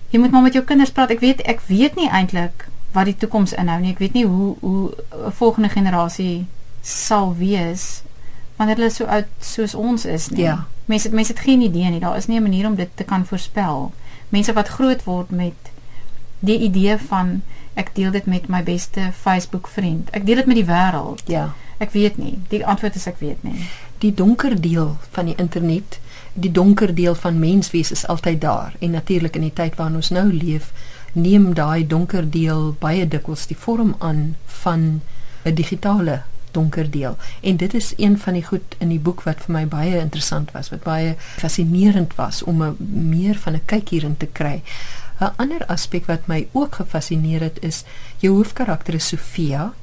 [0.10, 1.10] jy moet maar met jou kinders praat.
[1.10, 3.92] Ek weet ek weet nie eintlik wat die toekoms inhou nie.
[3.92, 4.92] Ek weet nie hoe hoe
[5.28, 6.46] 'n volgende generasie
[6.82, 8.02] sal wees
[8.56, 10.42] wanneer hulle so oud soos ons is nie.
[10.42, 10.68] Ja.
[10.86, 12.00] Mense het mense het geen idee nie.
[12.00, 13.92] Daar is nie 'n manier om dit te kan voorspel.
[14.30, 15.72] Mense wat groot word met
[16.40, 17.42] die idee van
[17.74, 20.10] ek deel dit met my beste Facebook vriend.
[20.10, 21.22] Ek deel dit met die wêreld.
[21.26, 21.54] Ja.
[21.80, 22.40] Ek weet nie.
[22.50, 23.68] Die antwoord is ek weet nie
[24.00, 26.00] die donker deel van die internet,
[26.34, 30.12] die donker deel van menswees is altyd daar en natuurlik in die tyd waarin ons
[30.16, 30.72] nou leef,
[31.14, 35.02] neem daai donker deel baie dikwels die vorm aan van
[35.44, 37.18] 'n digitale donker deel.
[37.42, 40.52] En dit is een van die goed in die boek wat vir my baie interessant
[40.52, 42.76] was, wat baie fascinerend was om 'n
[43.10, 44.62] meer van 'n kyk hierin te kry.
[45.20, 47.84] 'n Ander aspek wat my ook gefassineer het is
[48.18, 49.74] jou hoofkarakter is Sofia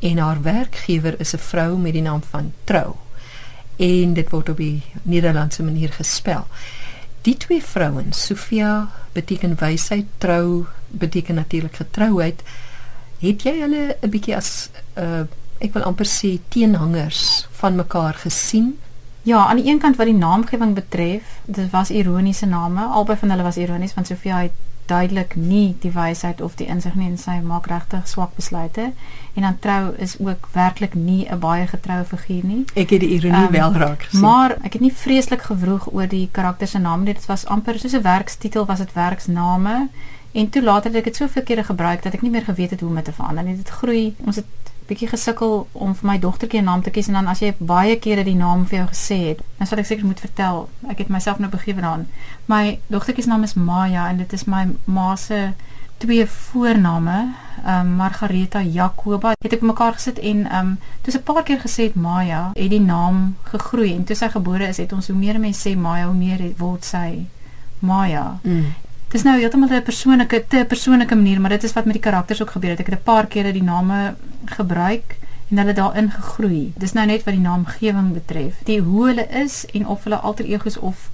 [0.00, 2.94] en haar werkgewer is 'n vrou met die naam van Trou
[3.80, 6.44] en dit word op die Nederlandse manier gespel.
[7.24, 12.42] Die twee vrouens, Sofia beteken wysheid, trou beteken natuurlik getrouheid.
[13.20, 15.24] Het jy hulle 'n bietjie as uh
[15.60, 18.78] ek wil amper sê teenhangers van mekaar gesien?
[19.22, 22.80] Ja, aan die een kant wat die naamgewing betref, dit was ironiese name.
[22.80, 26.94] Albei van hulle was ironies want Sofia het duidelik nie die wysheid of die insig
[26.94, 28.92] nie en sy maak regtig swak besluite
[29.34, 32.64] en dan trou is ook werklik nie 'n baie getroue figuur nie.
[32.74, 34.20] Ek het die ironie um, wel raak gesien.
[34.20, 37.14] Maar ek het nie vreeslik gewroeg oor die karakter se naam nie.
[37.14, 39.88] Dit was amper soos 'n werkstitel was dit werksname
[40.32, 42.80] en toe later het ek dit soveel kere gebruik dat ek nie meer geweet het
[42.80, 43.56] hoe om dit te verander nie.
[43.56, 44.14] Dit groei.
[44.24, 47.40] Ons het bietjie gesukkel om vir my dogtertjie 'n naam te kies en dan as
[47.40, 50.68] jy baie kere die naam vir jou gesê het, dan sal ek seker moet vertel.
[50.88, 52.06] Ek het myself nou begewe daaraan.
[52.46, 55.52] My dogtertjie se naam is Maya en dit is my ma se
[56.00, 59.32] twee voorname, ehm um, Margareta Jacoba.
[59.42, 62.70] Het ek mekaar gesit en ehm um, toe 'n paar keer gesê het Maya, het
[62.70, 66.06] die naam gegroei en toe sy gebore is, het ons hoe meer mense sê Maya,
[66.06, 67.26] hoe meer word sy
[67.78, 68.38] Maya.
[68.42, 68.64] Mm.
[69.10, 72.42] Dis nou heeltemal 'n persoonlike te persoonlike manier, maar dit is wat met die karakters
[72.42, 72.80] ook gebeur het.
[72.80, 75.16] Ek het 'n paar kere die name gebruik
[75.50, 76.72] en hulle daarin gegroei.
[76.76, 78.54] Dis nou net wat die naamgewing betref.
[78.64, 81.10] Die hoe hulle is en of hulle alter egos of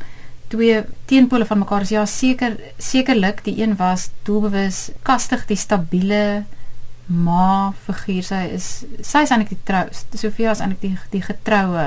[0.49, 6.45] twee teenpole van mekaar is ja seker sekerlik die een was doelbewus kastig die stabiele
[7.07, 8.69] ma figuur sy is
[9.01, 11.87] sy is eintlik die trou Sofia is eintlik die die getroue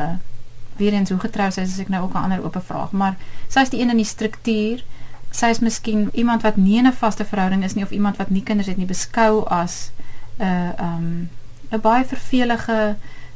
[0.80, 3.16] weer eens hoe getrou sy is as ek nou ook 'n ander oop vraag maar
[3.48, 4.84] sy is die een in die struktuur
[5.32, 8.30] sy is miskien iemand wat nie in 'n vaste verhouding is nie of iemand wat
[8.30, 9.92] nie kinders het nie beskou as
[10.40, 11.30] 'n uh, um
[11.72, 12.96] 'n baie vervelige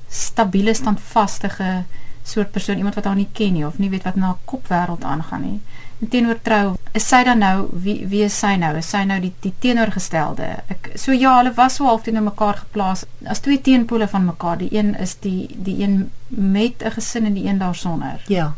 [0.09, 1.83] stabiele standvastige
[2.23, 5.03] soort persoon iemand wat haar nie ken nie of nie weet wat in haar kopwêreld
[5.03, 5.59] aangaan nie.
[6.01, 8.71] En teenoor trou, is sy dan nou wie wie is sy nou?
[8.77, 10.47] Is sy nou die die teenoorgestelde?
[10.67, 14.57] Ek so ja, hulle was so half teenoor mekaar geplaas as twee teenpole van mekaar.
[14.57, 18.23] Die een is die die een met 'n gesin en die een daarsonder.
[18.27, 18.53] Ja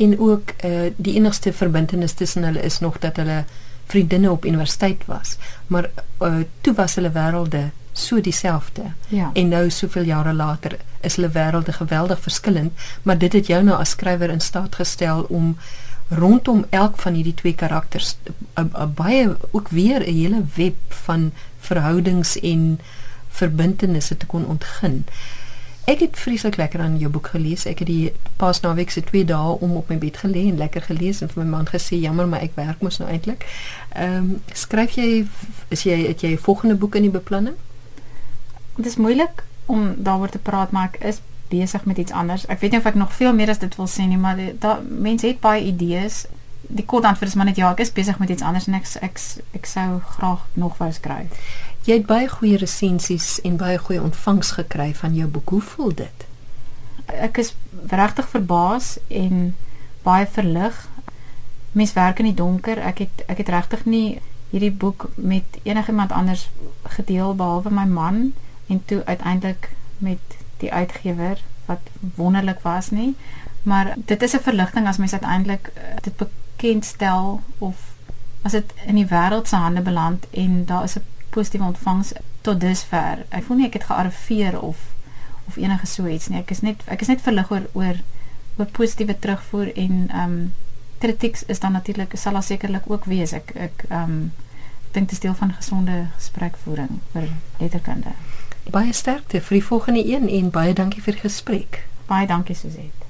[0.00, 3.44] en ook uh, die enigste verbintenis tussen hulle is nog dat hulle
[3.90, 5.36] vriendinne op universiteit was
[5.66, 5.90] maar
[6.22, 9.30] uh, toe was hulle wêrelde so dieselfde ja.
[9.34, 13.78] en nou soveel jare later is hulle wêrelde geweldig verskillend maar dit het jou nou
[13.78, 15.56] as skrywer in staat gestel om
[16.10, 18.16] rondom elk van hierdie twee karakters
[18.58, 22.80] 'n baie ook weer 'n hele web van verhoudings en
[23.28, 25.04] verbintenisse te kon ontgin.
[25.84, 27.66] Ek het vreeslik lekker aan jou boek gelees.
[27.66, 30.82] Ek het die pas naweek se 2 dae om op my bed gelê en lekker
[30.82, 33.46] gelees en vir my man gesê jammer maar ek werk mos nou eintlik.
[33.94, 35.26] Ehm um, skryf jy
[35.68, 37.56] is jy het jy 'n volgende boek in die beplanning?
[38.76, 42.46] Dit is moeilik om daaroor te praat, maar ek is besig met iets anders.
[42.46, 44.82] Ek weet nie of ek nog veel meer as dit wil sê nie, maar daar
[44.82, 46.26] mense het baie idees.
[46.60, 48.86] Die kort antwoord is maar net ja, ek is besig met iets anders en ek
[49.02, 49.18] ek
[49.58, 51.50] ek sou graag nog wou skryf.
[51.84, 55.48] Jy het baie goeie resensies en baie goeie ontvangs gekry van jou boek.
[55.48, 56.26] Hoe voel dit?
[57.06, 57.54] Ek is
[57.88, 59.54] regtig verbaas en
[60.02, 60.88] baie verlig.
[61.72, 62.78] Mens werk in die donker.
[62.78, 66.48] Ek het ek het regtig nie hierdie boek met enigiemand anders
[66.82, 68.32] gedeel behalwe my man
[68.66, 71.80] en toe uiteindelik met die uitgewer wat
[72.16, 73.14] wonderlik was nie
[73.62, 77.76] maar dit is 'n verligting as mens uiteindelik eh, dit bekendstel of
[78.42, 82.14] as dit in die wêreld se hande beland en daar is 'n positiewe ontvangs
[82.46, 84.88] tot dusver ek voel nie ek het gearriveer of
[85.48, 88.02] of enige so iets nie ek is net ek is net verlig oor oor
[88.58, 90.52] oor positiewe terugvoer en ehm um,
[91.00, 93.32] kritiek is dan natuurlik sal daar sekerlik ook wees.
[93.32, 94.32] Ek ek ehm um,
[94.92, 98.12] dink dit is deel van gesonde gesprekvoering vir letterkunde.
[98.70, 101.84] Baie sterkte vir die volgende een en baie dankie vir die gesprek.
[102.06, 103.06] Baie dankie Suzette.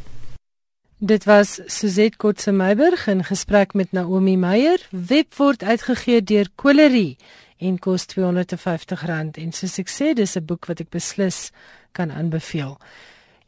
[0.99, 4.87] Dit was Suzette Kotse Meiburg in gesprek met Naomi Meyer.
[4.91, 7.17] Web word uitgegee deur Colerie
[7.61, 11.51] en kos R250 en soos ek sê, dis 'n boek wat ek beslis
[11.93, 12.79] kan aanbeveel.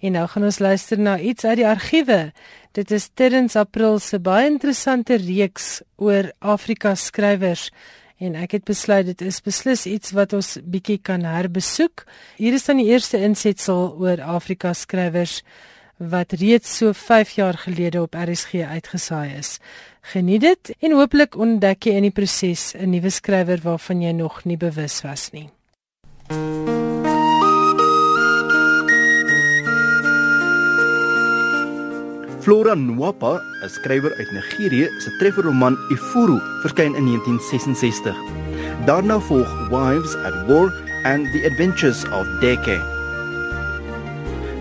[0.02, 2.32] En nou gaan ons luister na iets uit die argiewe.
[2.72, 7.70] Dit is Terrens April se baie interessante reeks oor Afrika skrywers
[8.22, 12.04] en ek het besluit dit is beslis iets wat ons bietjie kan herbesoek.
[12.36, 15.40] Hier is dan die eerste insetsel oor Afrika skrywers
[16.08, 19.58] wat reeds so 5 jaar gelede op RSG uitgesaai is.
[20.00, 24.44] Geniet dit en hooplik ontdek jy in die proses 'n nuwe skrywer waarvan jy nog
[24.44, 25.50] nie bewus was nie.
[32.42, 38.16] Flora Nwapa, 'n skrywer uit Nigerië, se trefferroman Ifuru verskyn in 1966.
[38.86, 40.72] Daarna volg Wives at War
[41.04, 42.91] and the Adventures of Deke.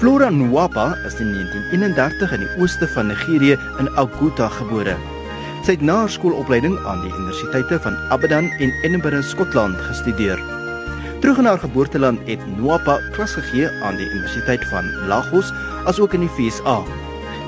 [0.02, 4.96] Flora Nwapa is in 1931 in die ooste van Nigerië in Aguta gebore.
[5.62, 10.42] Sy het na skoolopleiding aan die universiteite van Abadan en Edinburgh, Skotland gestudeer.
[11.22, 15.52] Terug in haar geboorteland het Nwapa klas gegee aan die Universiteit van Lagos
[15.86, 16.80] asook in die VSA.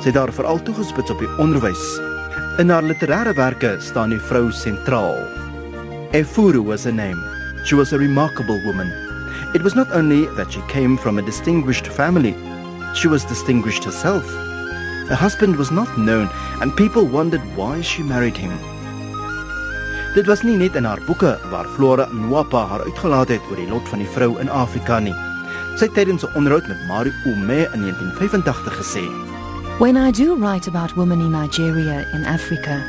[0.03, 1.87] Sy het daar veral toegespits op die onderwys.
[2.61, 5.17] In haar literêrewerke staan die vrou sentraal.
[6.13, 7.17] Efuru was her name.
[7.65, 8.93] She was a remarkable woman.
[9.53, 12.33] It was not only that she came from a distinguished family,
[12.95, 14.25] she was distinguished herself.
[15.09, 16.27] Her husband was not known
[16.59, 18.57] and people wondered why she married him.
[20.15, 23.69] Dit was nie net in haar boeke waar Flora Nwapa haar uitgelaat het oor die
[23.69, 25.13] lot van die vrou in Afrika nie.
[25.77, 29.05] Sy het tydens 'n onderhoud met Marie Ume in 1985 gesê:
[29.77, 32.81] When I do write about women in Nigeria in Africa,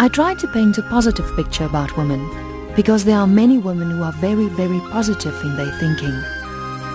[0.00, 4.02] I try to paint a positive picture about women because there are many women who
[4.02, 6.14] are very, very positive in their thinking,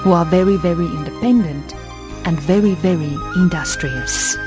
[0.03, 1.73] who are very, very independent
[2.25, 4.37] and very, very industrious.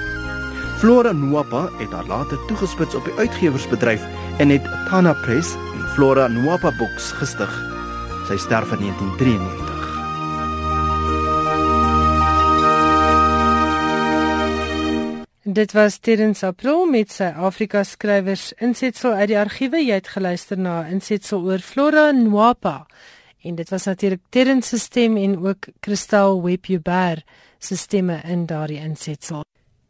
[0.78, 4.04] Flora Nwapa het haar later toegespits op die uitgewersbedryf
[4.38, 7.50] en het Tana Press en Flora Nwapa Books gestig.
[8.28, 9.67] Sy sterf in 1993.
[15.58, 19.80] Dit was Terrence April met sy Afrika skrywers insetsel uit die argiewe.
[19.82, 22.84] Jy het geluister na insetsel oor Flora Nwapa.
[23.42, 27.24] En dit was natuurlik Terrence se stem en ook Kristal Webjuber
[27.58, 29.42] se stemme in daardie insetsel.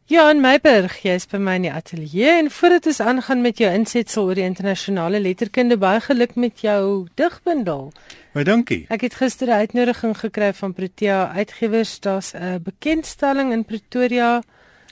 [0.09, 4.25] Jan Meiberg, jy's by my in die ateljee en voordat ons aangaan met jou insetsel
[4.25, 7.91] oor die internasionale letterkunde, baie geluk met jou digbundel.
[8.33, 8.87] Baie dankie.
[8.89, 11.99] Ek het gister 'n uitnodiging gekry van Protea Uitgewers.
[11.99, 14.39] Daar's 'n bekendstelling in Pretoria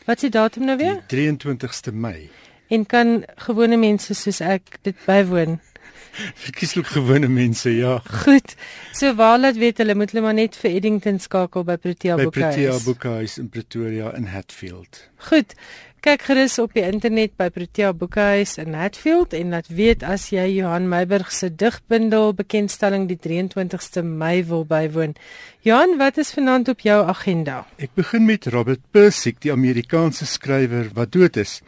[0.07, 1.01] Wat is die datum nou weer?
[1.11, 2.29] Die 23ste Mei.
[2.71, 5.57] En kan gewone mense soos ek dit bywoon?
[6.45, 7.97] Verkieslik gewone mense, ja.
[8.23, 8.55] Goed.
[8.95, 12.31] So waar laat weet hulle moet hulle maar net vir Eddington skakel by Protea Boekhuis.
[12.31, 15.03] By Protea Boekhuis in Pretoria in Hatfield.
[15.27, 15.57] Goed.
[16.05, 20.43] Kyk gerus op die internet by Protea Boekhuis in Hatfield en laat weet as jy
[20.59, 25.15] Johan Meiburg se digbundel bekendstelling die 23ste Mei wil bywoon.
[25.65, 27.63] Johan, wat is vanaand op jou agenda?
[27.81, 31.63] Ek begin met Robert Pirsig, die Amerikaanse skrywer wat dood is.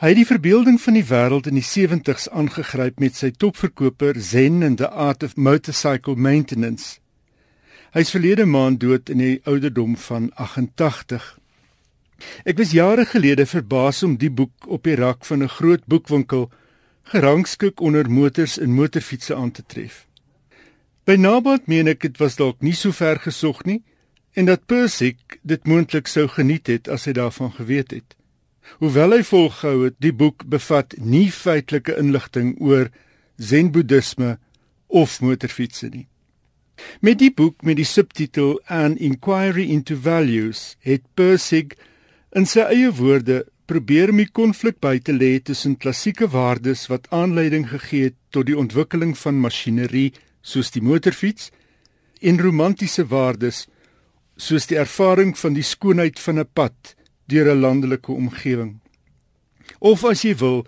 [0.00, 4.62] Hy het die verbeelding van die wêreld in die 70's aangegryp met sy topverkoper Zen
[4.64, 7.02] and the Art of Motorcycle Maintenance.
[7.92, 11.34] Hy is verlede maand dood in die ouderdom van 88.
[12.44, 16.50] Ek was jare gelede verbaas om die boek op die rak van 'n groot boekwinkel
[17.02, 20.06] gerangskik onder motors en motorfietsse aan te tref.
[21.04, 23.82] By nabaat meen ek dit was dalk nie so ver gesog nie
[24.36, 28.16] en dat Persic dit moontlik sou geniet het as hy daarvan geweet het.
[28.78, 32.90] Hoewel hy volgehou het die boek bevat nie feitelike inligting oor
[33.36, 34.36] Zen Boeddhisme
[34.86, 36.06] of motorfietsse nie.
[37.00, 41.74] Met die boek met die subtitel An Inquiry into Values het Persig
[42.36, 47.08] in sy eie woorde probeer om die konflik by te lê tussen klassieke waardes wat
[47.14, 50.12] aanleiding gegee het tot die ontwikkeling van masjinerie
[50.42, 51.50] soos die motorfiets
[52.20, 53.66] en romantiese waardes
[54.38, 56.94] soos die ervaring van die skoonheid van 'n pad
[57.28, 58.80] deur 'n landelike omgewing.
[59.80, 60.66] Of as jy wil,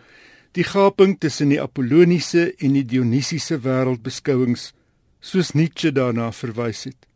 [0.52, 4.72] die gaping tussen die apolloniese en die dionisiese wêreldbeskouings
[5.20, 7.09] soos Nietzsche daarna verwys het.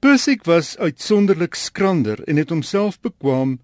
[0.00, 3.58] Persik was uitsonderlik skrander en het homself bekwam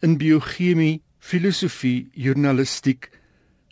[0.00, 3.10] in biochemie, filosofie, journalistiek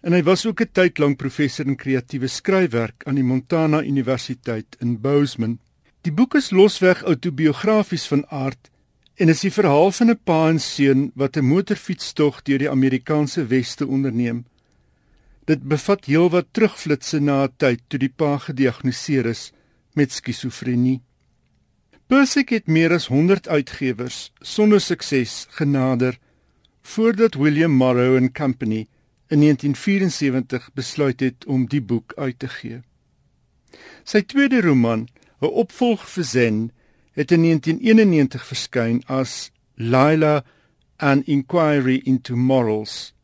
[0.06, 4.76] en hy was ook 'n tyd lank professor in kreatiewe skryfwerk aan die Montana Universiteit
[4.80, 5.58] in Bozeman.
[6.02, 8.70] Die boek is losweg autobiografies van aard
[9.16, 13.46] en is die verhaal van 'n pa en seun wat 'n motorfietstog deur die Amerikaanse
[13.46, 14.44] Weste onderneem.
[15.44, 19.52] Dit bevat heelwat terugflitsse na 'n tyd toe die pa gediagnoseer is
[19.94, 21.00] met skizofrenie.
[22.06, 26.18] Persik het meer as 100 uitgewers sonder sukses genader
[26.82, 28.86] voordat William Morrow and Company
[29.26, 32.78] in 1974 besluit het om die boek uit te gee.
[34.04, 35.08] Sy tweede roman,
[35.42, 36.70] 'n opvolg vir Zen,
[37.12, 40.44] het in 1991 verskyn as Lila:
[40.96, 43.14] An Inquiry into Morals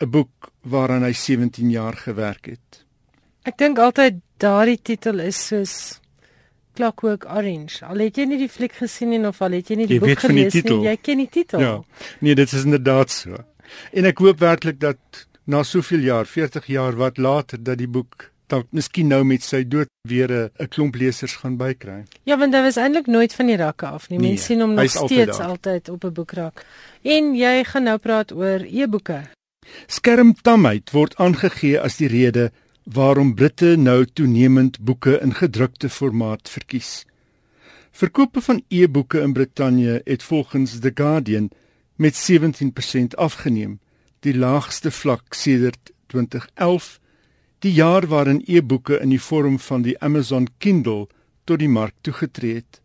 [0.00, 2.84] 'n boek waaraan hy 17 jaar gewerk het.
[3.42, 6.01] Ek dink altyd daardie titel is soos
[6.74, 7.84] Clockwork Orange.
[7.84, 10.00] Al het jy nie die fliek gesien nie of al het jy nie die jy
[10.06, 11.60] boek gelees die nie, jy ken die titel.
[11.60, 11.82] Ja.
[12.20, 13.36] Nee, dit is inderdaad so.
[13.92, 18.30] En ek hoop werklik dat na soveel jaar, 40 jaar wat later dat die boek
[18.52, 22.04] dalk miskien nou met sy dood weer 'n klomp lesers gaan bykry.
[22.24, 24.18] Ja, want hy was eintlik nooit van die rakke af nie.
[24.18, 25.46] Mense Nee, sien hom nog is altyd steeds daar.
[25.48, 26.64] altyd op 'n boekrak.
[27.02, 29.22] En jy gaan nou praat oor e-boeke.
[29.86, 32.50] Skermtamheid word aangegee as die rede
[32.84, 37.04] waarom Britte nou toenemend boeke in gedrukte formaat verkies.
[37.92, 41.50] Verkope van e-boeke in Brittanje het volgens The Guardian
[41.96, 43.80] met 17% afgeneem,
[44.20, 46.98] die laagste vlak sedert 2011,
[47.58, 51.06] die jaar waarin e-boeke in die vorm van die Amazon Kindle
[51.44, 52.80] tot die mark toegetree het.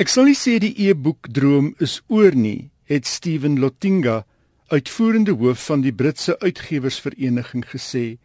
[0.00, 4.24] Ek sal nie sê die e-boek droom is oor nie, het Steven Lotinga,
[4.70, 8.18] uitvoerende hoof van die Britse Uitgewersvereniging gesê.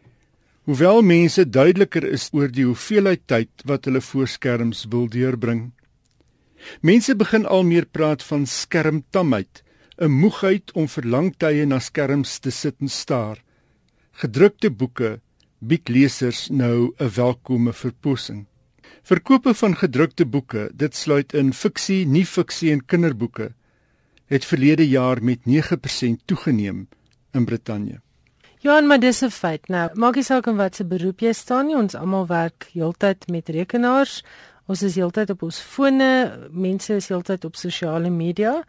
[0.66, 5.60] Hoewel mense duideliker is oor die hoeveelheid tyd wat hulle voor skerms wil deurbring.
[6.82, 9.62] Mense begin al meer praat van skermtamheid,
[10.02, 13.38] 'n moegheid om vir lang tye na skerms te sit en staar.
[14.12, 15.20] Gedrukte boeke
[15.60, 18.46] bied lesers nou 'n welkome verpoosing.
[19.02, 23.54] Verkope van gedrukte boeke, dit sluit in fiksie, nie-fiksie en kinderboeke,
[24.26, 26.88] het verlede jaar met 9% toegeneem
[27.32, 28.05] in Brittanje.
[28.66, 29.68] Ja, maar dis 'n feit.
[29.68, 33.48] Nou, maak nie saak in watter beroep jy staan nie, ons almal werk heeltyd met
[33.48, 34.24] rekenaars.
[34.66, 38.64] Ons is heeltyd op ons fone, mense is heeltyd op sosiale media.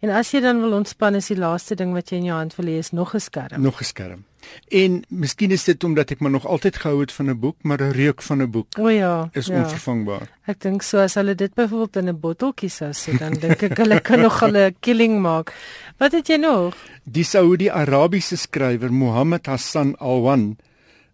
[0.00, 2.56] En as jy dan wil ontspan, is die laaste ding wat jy in jou hand
[2.56, 3.62] wil hê is nog 'n skerm.
[3.62, 4.24] Nog 'n skerm.
[4.68, 7.80] En miskien is dit omdat ek maar nog altyd gehou het van 'n boek, maar
[7.82, 9.62] 'n reuk van 'n boek O ja, is ja.
[9.62, 10.28] onvervangbaar.
[10.46, 13.76] Ek dink so as hulle dit byvoorbeeld in 'n botteltjie sou sit, dan dink ek
[13.76, 15.52] hulle kan nog hulle killing maak.
[15.98, 16.74] Wat het jy nog?
[17.04, 20.56] Die Saudi-Arabiese skrywer Mohammed Hassan Alwan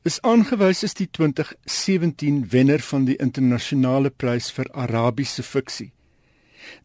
[0.05, 5.93] is aangewys as die 2017 wenner van die internasionale prys vir Arabiese fiksie.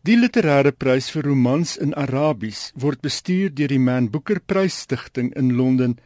[0.07, 5.53] Die literêre prys vir romans in Arabies word bestuur deur die Man Booker Prys-stigting in
[5.59, 5.97] Londen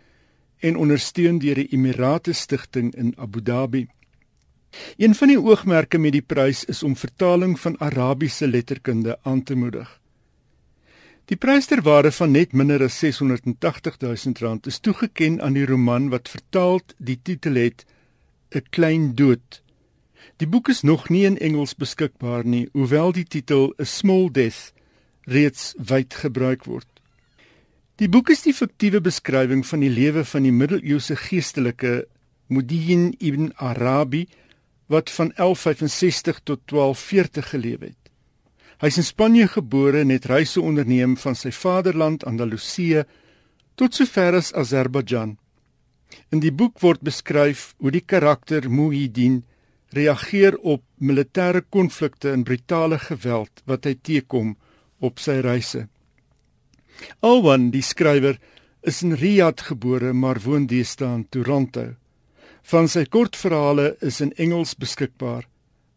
[0.60, 3.88] en ondersteun deur die Emirate Stichting in Abu Dhabi.
[4.98, 9.56] Een van die oogmerke met die prys is om vertaling van Arabiese letterkunde aan te
[9.56, 10.00] moedig.
[11.28, 15.66] Die prys ter waarde van net minder as 680 000 rand is toegeken aan die
[15.66, 17.86] roman wat vertaald die titel het
[18.56, 19.62] 'n klein dood.
[20.38, 24.74] Die boek is nog nie in Engels beskikbaar nie, hoewel die titel 'n small death
[25.26, 26.97] reeds wyd gebruik word.
[27.98, 32.04] Die boek is die fiktiewe beskrywing van die lewe van die middeleeuse geestelike
[32.54, 34.28] Muhyiddin ibn Arabi
[34.94, 38.12] wat van 1165 tot 1240 geleef het.
[38.78, 43.02] Hy is in Spanje gebore en het reise onderneem van sy vaderland Andalusië
[43.82, 45.34] tot sover as Azerbaijan.
[46.30, 49.42] In die boek word beskryf hoe die karakter Muhyiddin
[49.98, 54.54] reageer op militêre konflikte en brutale geweld wat hy teekom
[55.02, 55.88] op sy reise.
[57.20, 58.38] Alwan, die skrywer,
[58.82, 61.86] is in Riyadh gebore maar woon deesdae in Toronto.
[62.72, 65.48] Van sy kortverhale is in Engels beskikbaar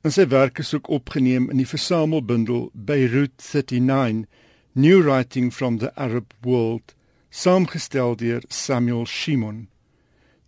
[0.05, 4.25] en sy werk is ook opgeneem in die versamelbundel Beirut 39
[4.73, 6.95] New Writing from the Arab World
[7.31, 9.67] saamgestel deur Samuel Shimon.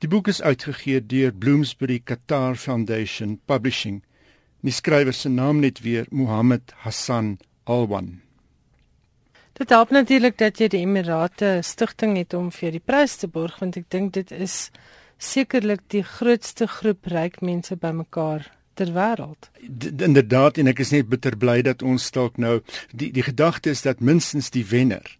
[0.00, 4.00] Die boek is uitgegee deur Bloomsbury Qatar Foundation Publishing
[4.62, 8.20] Die skrywer se naam net weer Mohammed Hassan Alwan.
[9.52, 13.58] Dit help natuurlik dat jy die Emirate stigting het om vir die prys te borg
[13.60, 14.70] want ek dink dit is
[15.22, 19.50] sekerlik die grootste groep ryk mense bymekaar ter wêreld.
[19.92, 23.84] Inderdaad en ek is net bitter bly dat ons dalk nou die die gedagte is
[23.84, 25.18] dat minstens die wenner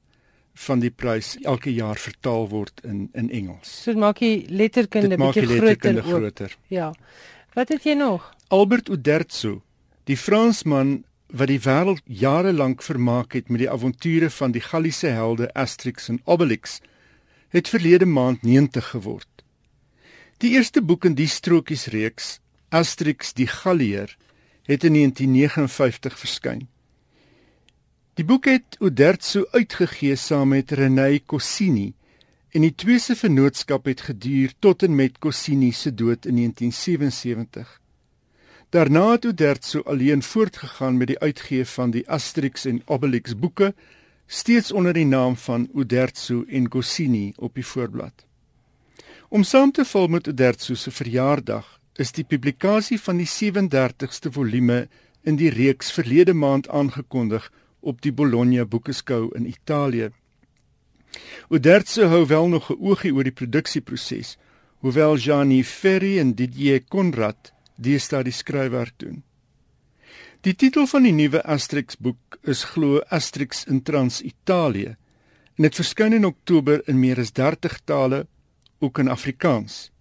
[0.66, 3.68] van die prys elke jaar vertaal word in in Engels.
[3.84, 6.02] So maak jy letterkunde bietjie groter.
[6.02, 6.56] groter.
[6.68, 6.92] Ja.
[7.54, 8.32] Wat het jy nog?
[8.48, 9.60] Albert Uderzo,
[10.08, 11.02] die Fransman
[11.32, 16.10] wat die wêreld jare lank vermaak het met die avonture van die Galliese helde Asterix
[16.12, 16.80] en Obelix,
[17.48, 19.28] het verlede maand 90 geword.
[20.44, 24.12] Die eerste boek in die strokiesreeks, Asterix die Gallier,
[24.68, 26.66] het in 1959 verskyn.
[28.14, 31.94] Die boek het Uderzo uitgegee saam met René Cossini
[32.52, 37.81] en die twee se vennootskap het geduur tot en met Cossini se dood in 1977.
[38.72, 43.74] Daarna het Uderzo alleen voortgegaan met die uitgee van die Asterix en Obelix boeke,
[44.26, 48.24] steeds onder die naam van Uderzo en Goscinny op die voorblad.
[49.28, 54.88] Om saam te val met Uderzo se verjaardag, is die publikasie van die 37ste volume
[55.20, 60.10] in die reeks verlede maand aangekondig op die Bologna Boekeskou in Italië.
[61.50, 64.38] Uderzo hou wel nog 'n oogie oor die produksieproses,
[64.78, 67.52] hoewel Gianni Ferri en Didier Conrad
[67.82, 69.22] deesdae die skryfwerk doen.
[70.42, 74.96] Die titel van die nuwe Asterix boek is glo Asterix in Trans-Italië
[75.56, 78.24] en dit verskyn in Oktober in meer as 30 tale
[78.82, 79.92] ook in Afrikaans.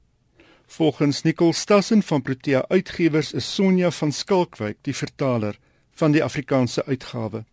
[0.65, 5.59] Volgens Nicole Stassen van Protea Uitgewers is Sonja van Skalkwyk die vertaler
[5.99, 7.43] van die Afrikaanse uitgawe.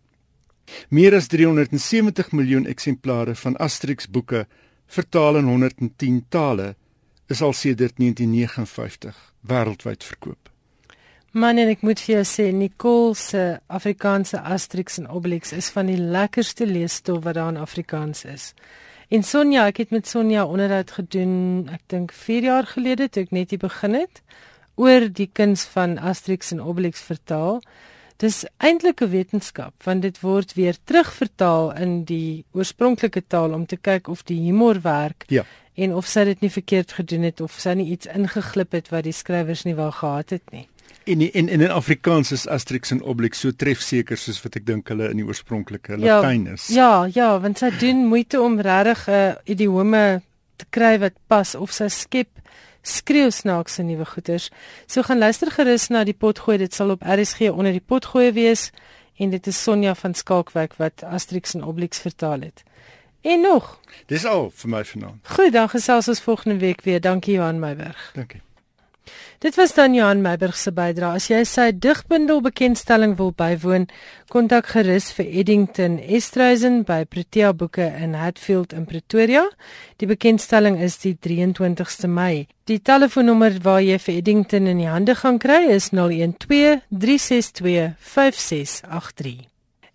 [0.89, 4.47] Meer as 370 miljoen eksemplare van Asterix boeke
[4.87, 6.75] vertaal in 110 tale
[7.29, 10.49] is al sedert 1959 wêreldwyd verkoop.
[11.31, 15.91] Man en ek moet vir jou sê Nicole se Afrikaanse Asterix en Obelix is van
[15.91, 18.53] die lekkerste leesstof wat daar in Afrikaans is.
[19.13, 23.37] En Sonja, ek het met Sonja onderhoud gedoen, ek dink 4 jaar gelede toe ek
[23.37, 24.23] net hier begin het
[24.79, 27.61] oor die kuns van Asterix en Obelix vertaal.
[28.17, 33.77] Dis eintlik 'n wetenskap want dit word weer terugvertaal in die oorspronklike taal om te
[33.77, 35.29] kyk of die humor werk.
[35.29, 35.45] Ja
[35.83, 39.07] en of sy dit nie verkeerd gedoen het of sy nie iets ingeglip het wat
[39.07, 40.67] die skrywers nie wou gehad het nie.
[41.09, 44.89] En in in in Afrikaans is Asterix en Obelix so trefseker soos wat ek dink
[44.91, 46.67] hulle in die oorspronklike ja, Latyn is.
[46.73, 50.21] Ja, ja, want sy doen moeite om regtig 'n uh, idiome
[50.57, 52.29] te kry wat pas of sy skep
[52.81, 54.49] skreeu snaakse nuwe goeters.
[54.87, 58.71] So gaan luister gerus na die potgooi, dit sal op RSG onder die potgooi wees
[59.19, 62.63] en dit is Sonja van Skalkwyk wat Asterix en Obelix vertaal het.
[63.21, 63.79] En nog.
[64.05, 65.27] Dis al vir my vanaand.
[65.27, 67.01] Goed, dan gesels ons volgende week weer.
[67.01, 68.11] Dankie Johan Meiberg.
[68.13, 68.41] Dankie.
[69.39, 71.15] Dit was dan Johan Meiberg se bydrae.
[71.15, 73.87] As jy sy digbundel bekendstelling wil bywoon,
[74.27, 79.45] kontak gerus vir Eddington Estreisen by Protea Boeke in Hatfield in Pretoria.
[80.03, 82.49] Die bekendstelling is die 23ste Mei.
[82.67, 89.48] Die telefoonnommer waar jy vir Eddington in die hande gaan kry is 012 362 5683.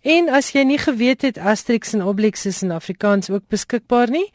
[0.05, 4.27] En as jy nie geweet het Asterix en Obelix is in Afrikaans ook beskikbaar nie,